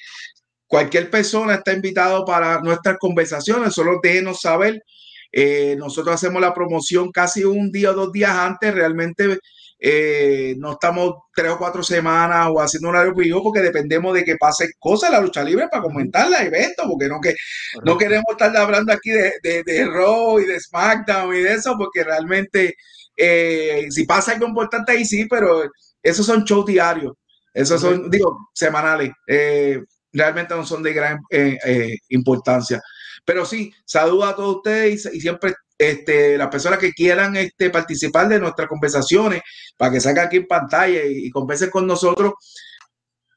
[0.67, 4.83] cualquier persona está invitado para nuestras conversaciones, solo déjenos saber.
[5.31, 9.39] Eh, nosotros hacemos la promoción casi un día o dos días antes, realmente
[9.79, 14.35] eh, no estamos tres o cuatro semanas o haciendo un horario porque dependemos de que
[14.35, 17.35] pase cosas en la lucha libre para comentar la evento, porque no, que,
[17.83, 21.75] no queremos estar hablando aquí de, de, de Raw y de SmackDown y de eso,
[21.77, 22.75] porque realmente
[23.17, 25.69] eh, si pasa algo importante ahí sí, pero
[26.03, 27.13] esos son shows diarios,
[27.53, 29.81] esos son, digo, semanales, eh,
[30.13, 32.81] realmente no son de gran eh, importancia.
[33.25, 38.27] Pero sí, saludo a todos ustedes y, siempre este, las personas que quieran este, participar
[38.27, 39.41] de nuestras conversaciones
[39.77, 42.33] para que salgan aquí en pantalla y, conversen con nosotros,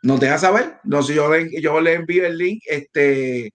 [0.03, 0.79] nos deja saber.
[0.85, 1.01] Yo,
[1.61, 3.53] yo les envío el link este,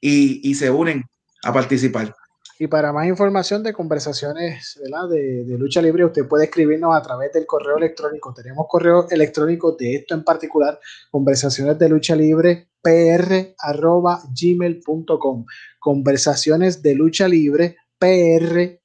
[0.00, 1.04] y, y se unen
[1.42, 2.14] a participar.
[2.60, 7.46] Y para más información de conversaciones De, lucha libre, usted puede escribirnos a través del
[7.46, 8.34] correo electrónico.
[8.34, 13.54] Tenemos correo electrónico de esto en particular, conversaciones de lucha libre pr
[14.34, 15.46] gmail.com.
[15.78, 18.80] Conversaciones de lucha libre pr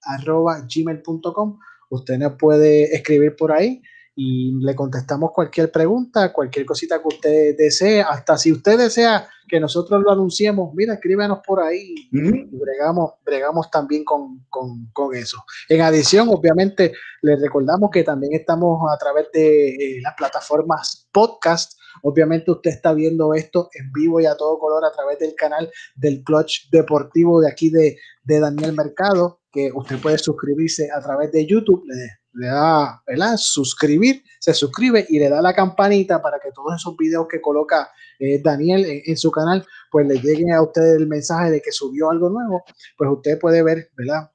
[0.68, 1.60] gmail.com.
[1.90, 3.82] Usted nos puede escribir por ahí
[4.16, 9.60] y le contestamos cualquier pregunta, cualquier cosita que usted desee, hasta si usted desea que
[9.60, 15.44] nosotros lo anunciemos, mira, escríbenos por ahí y bregamos, bregamos también con, con, con, eso.
[15.68, 21.74] En adición, obviamente, les recordamos que también estamos a través de eh, las plataformas podcast.
[22.02, 25.72] Obviamente usted está viendo esto en vivo y a todo color a través del canal
[25.96, 31.46] del Clutch Deportivo de aquí de, Daniel Mercado, que usted puede suscribirse a través de
[31.46, 31.84] YouTube.
[31.86, 31.96] Le,
[32.34, 33.36] le da, ¿verdad?
[33.38, 37.90] Suscribir, se suscribe y le da la campanita para que todos esos videos que coloca
[38.20, 42.10] eh, Daniel en, su canal, pues le lleguen a usted el mensaje de que subió
[42.10, 42.64] algo nuevo,
[42.98, 44.32] pues usted puede ver, ¿verdad?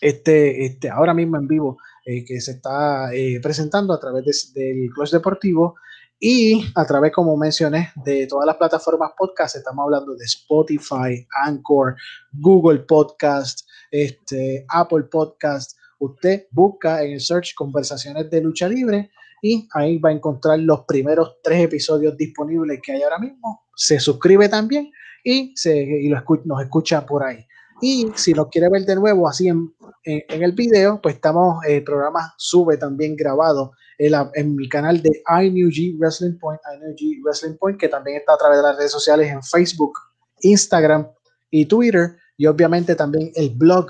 [0.00, 1.76] Este, este ahora mismo en vivo
[2.06, 5.74] eh, que se está eh, presentando a través del Club Deportivo
[6.22, 11.96] y a través, como mencioné, de todas las plataformas podcast, estamos hablando de Spotify, Anchor,
[12.32, 19.10] Google Podcast, este, Apple Podcast, usted busca en el search conversaciones de lucha libre
[19.42, 23.62] y ahí va a encontrar los primeros tres episodios disponibles que hay ahora mismo.
[23.74, 24.92] Se suscribe también
[25.24, 27.46] y, se, y nos escucha por ahí.
[27.80, 29.72] Y si nos quiere ver de nuevo así en,
[30.04, 35.98] el video, pues estamos, el programa sube también grabado en, en, mi canal de iNewG
[35.98, 39.42] Wrestling Point, iNewG Wrestling Point, que también está a través de las redes sociales en
[39.42, 39.98] Facebook,
[40.42, 41.08] Instagram
[41.50, 42.16] y Twitter.
[42.36, 43.88] Y obviamente también el blog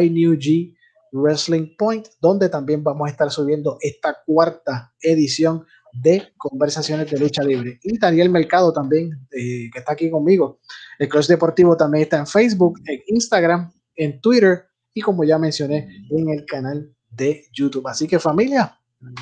[0.00, 0.74] iNewG
[1.12, 5.64] Wrestling Point, donde también vamos a estar subiendo esta cuarta edición
[6.00, 7.78] de conversaciones de lucha libre.
[7.82, 10.60] Y Daniel Mercado también, eh, que está aquí conmigo.
[10.98, 16.06] El Cross Deportivo también está en Facebook, en Instagram, en Twitter y como ya mencioné,
[16.10, 17.86] en el canal de YouTube.
[17.86, 18.78] Así que familia,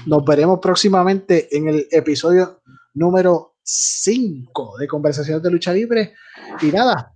[0.06, 2.60] nos veremos próximamente en el episodio
[2.94, 6.14] número 5 de Conversaciones de Lucha Libre.
[6.62, 7.12] Y nada,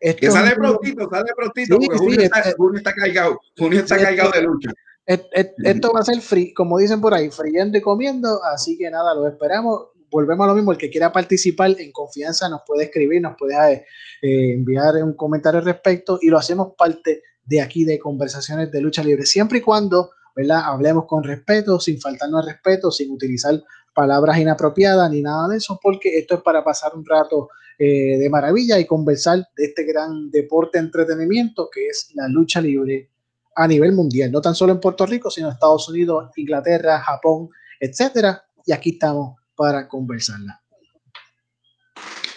[0.00, 4.70] que sale prontito, sale prontito, porque Julio, está, está, cargado, Julio está cargado de lucha.
[5.06, 9.14] Esto va a ser free, como dicen por ahí, friendo y comiendo, así que nada,
[9.14, 9.88] lo esperamos.
[10.10, 13.84] Volvemos a lo mismo, el que quiera participar en confianza nos puede escribir, nos puede
[14.22, 18.80] eh, enviar un comentario al respecto y lo hacemos parte de aquí de conversaciones de
[18.80, 20.62] lucha libre, siempre y cuando ¿verdad?
[20.64, 23.60] hablemos con respeto, sin faltarnos al respeto, sin utilizar
[23.92, 27.48] palabras inapropiadas ni nada de eso, porque esto es para pasar un rato
[27.78, 33.10] eh, de maravilla y conversar de este gran deporte entretenimiento que es la lucha libre
[33.54, 37.48] a nivel mundial, no tan solo en Puerto Rico, sino en Estados Unidos, Inglaterra, Japón,
[37.78, 38.44] etcétera.
[38.66, 40.60] Y aquí estamos para conversarla.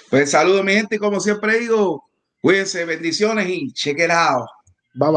[0.10, 2.06] Pues saludos, mi gente, como siempre digo,
[2.42, 4.48] cuídense, bendiciones y check it out.
[4.94, 5.16] Bye bye.